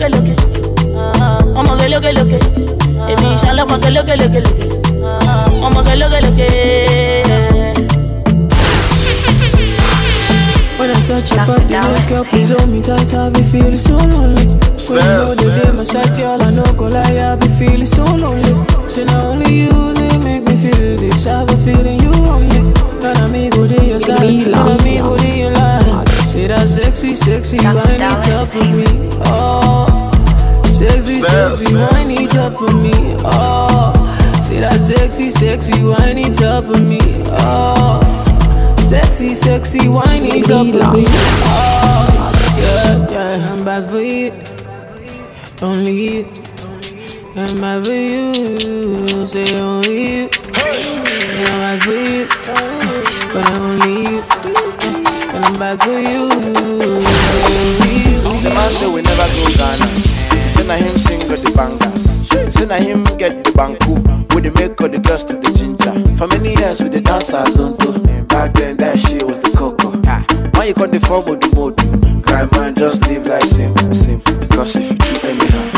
Ọmọ 0.00 0.08
ìgbà 0.08 0.08
lókè 0.08 0.08
lókè. 0.08 0.34
Ọmọ 1.58 1.72
ìgbà 1.76 1.86
lókè 1.92 2.12
lókè. 2.18 2.38
Èmi 3.10 3.26
ìṣàlẹ̀ 3.34 3.64
ọmọ 3.64 3.76
ìgbà 3.76 3.90
lókè 3.96 4.14
lókè 4.20 4.40
lókè. 4.46 4.64
Ọmọ 5.66 5.80
ìgbà 5.80 5.94
lókè 6.00 6.18
lókè. 6.26 6.46
When 10.78 10.90
I 10.90 10.94
touch 11.04 11.30
your 11.36 11.46
body, 11.46 11.74
let's 11.74 12.04
girl, 12.06 12.24
please 12.24 12.48
hold 12.50 12.68
me 12.70 12.80
tight. 12.80 13.12
I 13.12 13.28
be 13.28 13.42
feeling 13.42 13.76
so 13.76 13.96
lonely. 13.98 14.46
When 14.88 15.04
you 15.04 15.12
know 15.12 15.34
the 15.34 15.50
day, 15.62 15.70
my 15.72 15.84
side 15.84 16.16
girl, 16.16 16.40
I 16.42 16.50
know 16.50 16.64
go 16.78 16.86
lie. 16.88 17.20
I 17.20 17.36
be 17.36 17.48
feeling 17.58 17.84
so 17.84 18.02
lonely. 18.04 18.54
So 18.88 19.04
not 19.04 19.24
only 19.26 19.52
you, 19.64 19.92
they 19.94 20.16
make 20.24 20.44
me 20.48 20.56
feel 20.56 20.96
this. 20.96 21.26
I 21.26 21.40
have 21.40 21.50
a 21.50 21.56
feeling 21.58 22.00
you 22.00 22.12
want 22.24 22.48
me. 22.54 22.60
Not 23.02 23.18
amigo 23.20 23.66
de 23.68 23.84
your 23.84 24.00
side, 24.00 24.48
not 24.48 24.80
amigo 24.80 25.16
de 25.18 25.40
your 25.40 25.50
life. 25.52 25.79
See 26.40 26.46
that 26.46 26.68
sexy, 26.68 27.14
sexy 27.14 27.58
whiny 27.58 28.00
oh, 28.00 28.16
top 28.24 28.48
oh, 28.48 28.56
for 28.56 28.64
me. 28.72 28.88
Oh, 29.28 30.64
sexy, 30.64 31.20
sexy 31.20 31.74
whiny 31.76 32.26
top 32.28 32.56
for 32.56 32.72
me. 32.80 32.96
Oh, 33.28 33.92
see 34.40 34.60
that 34.60 34.80
sexy, 34.80 35.28
sexy 35.28 35.84
whiny 35.84 36.32
top 36.32 36.64
for 36.64 36.80
me. 36.80 36.98
Oh, 37.44 38.00
sexy, 38.88 39.34
sexy 39.34 39.86
whiny 39.86 40.40
top 40.40 40.64
for 40.64 40.96
me. 40.96 41.04
Oh, 41.44 42.32
yeah, 42.56 43.10
yeah, 43.10 43.52
I'm 43.52 43.62
bad 43.62 43.90
for 43.90 44.00
you. 44.00 44.32
Only 45.60 45.92
you. 45.92 46.24
I'm 47.36 47.60
bad 47.60 47.84
for 47.84 47.92
you. 47.92 49.26
Say 49.26 49.60
only 49.60 50.22
you. 50.22 50.30
I'm 50.56 51.58
bad 51.60 51.82
for 51.82 51.92
you, 51.92 52.26
but 53.30 53.46
only 53.60 53.92
you. 53.92 53.99
When 55.32 55.44
I'm 55.44 55.54
back 55.54 55.80
for 55.80 55.98
you. 55.98 56.28
The 58.40 58.50
man 58.54 58.70
say 58.70 58.88
we 58.90 59.02
never 59.02 59.26
go 59.30 59.44
Ghana. 59.56 59.86
Say 60.50 60.66
na 60.66 60.74
him 60.74 60.98
single 60.98 61.36
the 61.36 61.50
bangers. 61.54 62.54
Say 62.54 62.66
na 62.66 62.76
him 62.76 63.04
get 63.16 63.44
the 63.44 63.50
banku. 63.52 63.94
We 64.34 64.40
the 64.42 64.50
make 64.52 64.80
all 64.80 64.88
the 64.88 64.98
girls 64.98 65.24
to 65.24 65.34
the 65.34 65.52
ginger. 65.52 65.92
For 66.16 66.26
many 66.26 66.54
years 66.56 66.80
we 66.82 66.88
the 66.88 67.00
dancers 67.00 67.56
on 67.58 67.76
too. 67.78 67.98
Back 68.24 68.54
then 68.54 68.76
that 68.78 68.98
shit 68.98 69.22
was 69.26 69.40
the 69.40 69.50
cocoa. 69.56 69.90
Why 70.58 70.64
you 70.64 70.74
call 70.74 70.88
the 70.88 71.00
form 71.00 71.28
of 71.28 71.40
the 71.40 71.54
mode. 71.54 71.76
Grind 72.22 72.50
man 72.52 72.74
just 72.74 73.06
live 73.06 73.26
like 73.26 73.44
simple. 73.44 74.36
Because 74.38 74.76
if 74.76 74.90
you 74.90 74.96
do 74.96 75.28
anyhow. 75.28 75.69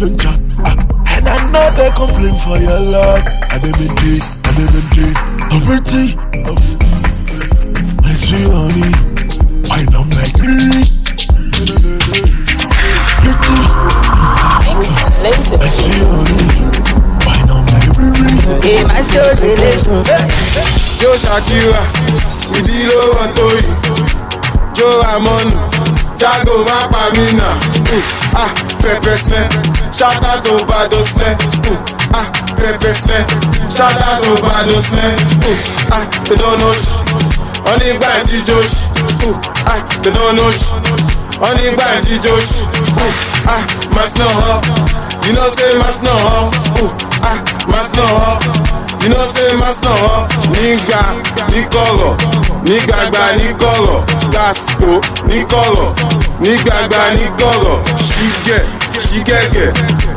even 0.00 0.16
chat. 0.16 0.40
Uh, 0.64 0.76
and 1.12 1.28
I 1.28 1.44
know 1.52 1.68
they 1.76 1.90
complain 1.92 2.38
for 2.40 2.56
your 2.56 2.80
love. 2.80 3.20
I 3.50 3.58
them 3.58 3.74
indeed, 3.74 4.22
I 4.22 4.52
them 4.56 4.72
indeed. 4.80 5.16
I'm 5.52 5.60
pretty, 5.60 6.16
I'm 6.16 6.56
I 8.00 8.14
see 8.16 8.48
honey. 8.48 8.88
Why 9.68 9.84
not 9.92 10.08
like 10.16 10.40
me? 10.40 10.56
Pretty. 13.20 13.56
I 15.60 15.68
see 15.68 16.00
honey. 16.00 16.48
Why 17.26 17.36
not 17.44 17.62
like 17.68 17.92
me? 17.98 18.08
In 18.72 18.86
my 18.88 19.02
shoulder. 19.04 19.52
Joe 20.96 21.12
Shakira, 21.12 21.82
we 22.52 22.58
deal 22.64 22.92
over 23.04 23.28
to 23.36 23.44
you. 23.60 23.74
Joe 24.74 25.02
Amon. 25.04 25.99
Jago 26.20 26.64
má 26.68 26.88
pa 26.92 27.08
mí 27.16 27.32
nà. 27.32 27.48
Mm, 27.90 28.02
ah, 28.36 28.50
pẹpẹ 28.82 29.16
sinẹ, 29.16 29.48
ṣáta 29.92 30.36
tó 30.44 30.52
bá 30.68 30.86
do 30.90 30.98
sinẹ. 31.02 31.36
Mm, 31.64 31.76
ah, 32.12 32.26
pẹpẹ 32.56 32.92
sinẹ, 32.92 33.24
ṣáta 33.76 34.20
tó 34.20 34.30
bá 34.42 34.62
do 34.68 34.76
sinẹ. 34.82 35.16
Mm, 35.48 35.56
ah, 35.90 36.04
they 36.28 36.36
don't 36.36 36.58
know 36.60 36.74
ṣi, 36.74 36.92
Only 37.64 37.92
by 37.98 38.20
gbà 38.24 38.44
josh. 38.46 38.74
ṣi. 39.20 39.32
Ah, 39.66 39.80
they 40.02 40.12
don't 40.12 40.36
know 40.36 40.50
ṣi, 40.50 40.64
Only 41.40 41.70
by 41.76 42.00
gbà 42.04 42.20
josh. 42.24 42.52
ṣi. 42.96 43.08
Ah, 43.46 43.62
màsínà 43.94 44.24
hàn, 44.28 44.60
you 45.26 45.32
know 45.34 45.48
say 45.56 45.74
must 45.78 46.02
màsínà 46.04 46.12
hàn. 46.12 46.50
Ah, 47.22 47.38
màsínà 47.66 48.04
hàn. 48.06 48.79
you 49.02 49.08
know 49.08 49.24
say 49.34 49.56
master 49.56 49.96
hàn 50.02 50.22
nígbà 50.52 51.00
níkọ̀rọ̀ 51.52 52.12
nígbàgbà 52.68 53.24
níkọ̀rọ̀ 53.38 53.98
lásìkò 54.34 54.92
níkọ̀rọ̀ 55.28 55.88
nígbàgbà 56.44 57.02
níkọ̀rọ̀ 57.18 57.78
ṣígẹ̀ 58.08 58.62
ṣígẹ̀gẹ̀ 59.06 59.68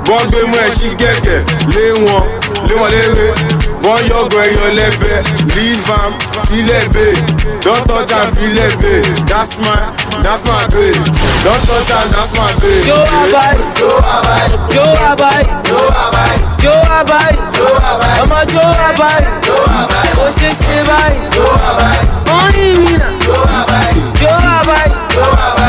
bọ́gbẹ́mú 0.07 0.55
ẹ̀ 0.65 0.69
ṣígẹ̀gẹ̀ 0.77 1.39
lé 1.75 1.85
wọn 2.03 2.21
lé 2.67 2.75
wọn. 2.81 3.62
Burn 3.83 3.99
your 4.07 4.25
girl, 4.31 4.47
your 4.47 4.71
lebe. 4.71 5.11
Leave 5.59 5.83
him, 5.83 6.11
feel 6.47 6.69
it, 6.71 6.87
babe. 6.95 7.19
Don't 7.59 7.83
touch 7.83 8.11
and 8.15 8.31
feel 8.31 8.55
it, 8.55 8.73
babe. 8.79 9.03
That's 9.27 9.59
my, 9.59 9.75
that's 10.23 10.47
my 10.47 10.55
babe. 10.71 10.95
Don't 11.43 11.59
touch 11.67 11.91
and 11.91 12.09
that's 12.15 12.31
my 12.31 12.47
babe. 12.63 12.87
Yo, 12.87 12.95
I 13.03 13.27
buy, 13.27 13.59
yo, 13.75 13.91
I 13.99 14.23
buy, 14.23 14.47
yo, 14.71 14.83
I 14.87 15.11
buy, 15.19 15.43
yo, 15.67 15.75
I 15.83 16.15
buy, 16.15 16.31
yo, 16.63 16.71
I 16.71 17.03
buy, 17.03 17.35
yo, 17.59 17.67
I 17.67 17.91
buy. 17.99 18.23
I'm 18.23 18.31
a 18.31 18.41
yo, 18.55 18.63
I 18.63 18.95
buy, 18.95 19.19
yo, 19.43 19.55
I 19.67 19.83
buy. 19.91 20.15
Oh, 20.15 20.31
she, 20.31 20.47
she 20.55 20.79
buy, 20.87 21.11
yo, 21.35 21.43
I 21.43 21.75
buy. 21.75 21.99
Only 22.31 22.79
me 22.79 22.95
now, 22.95 23.11
yo, 23.19 23.35
I 23.35 23.67
buy, 23.67 23.91
yo, 24.15 24.31
I 24.31 24.63
buy, 24.63 24.87
yo, 25.11 25.23
I 25.27 25.59
buy. 25.59 25.62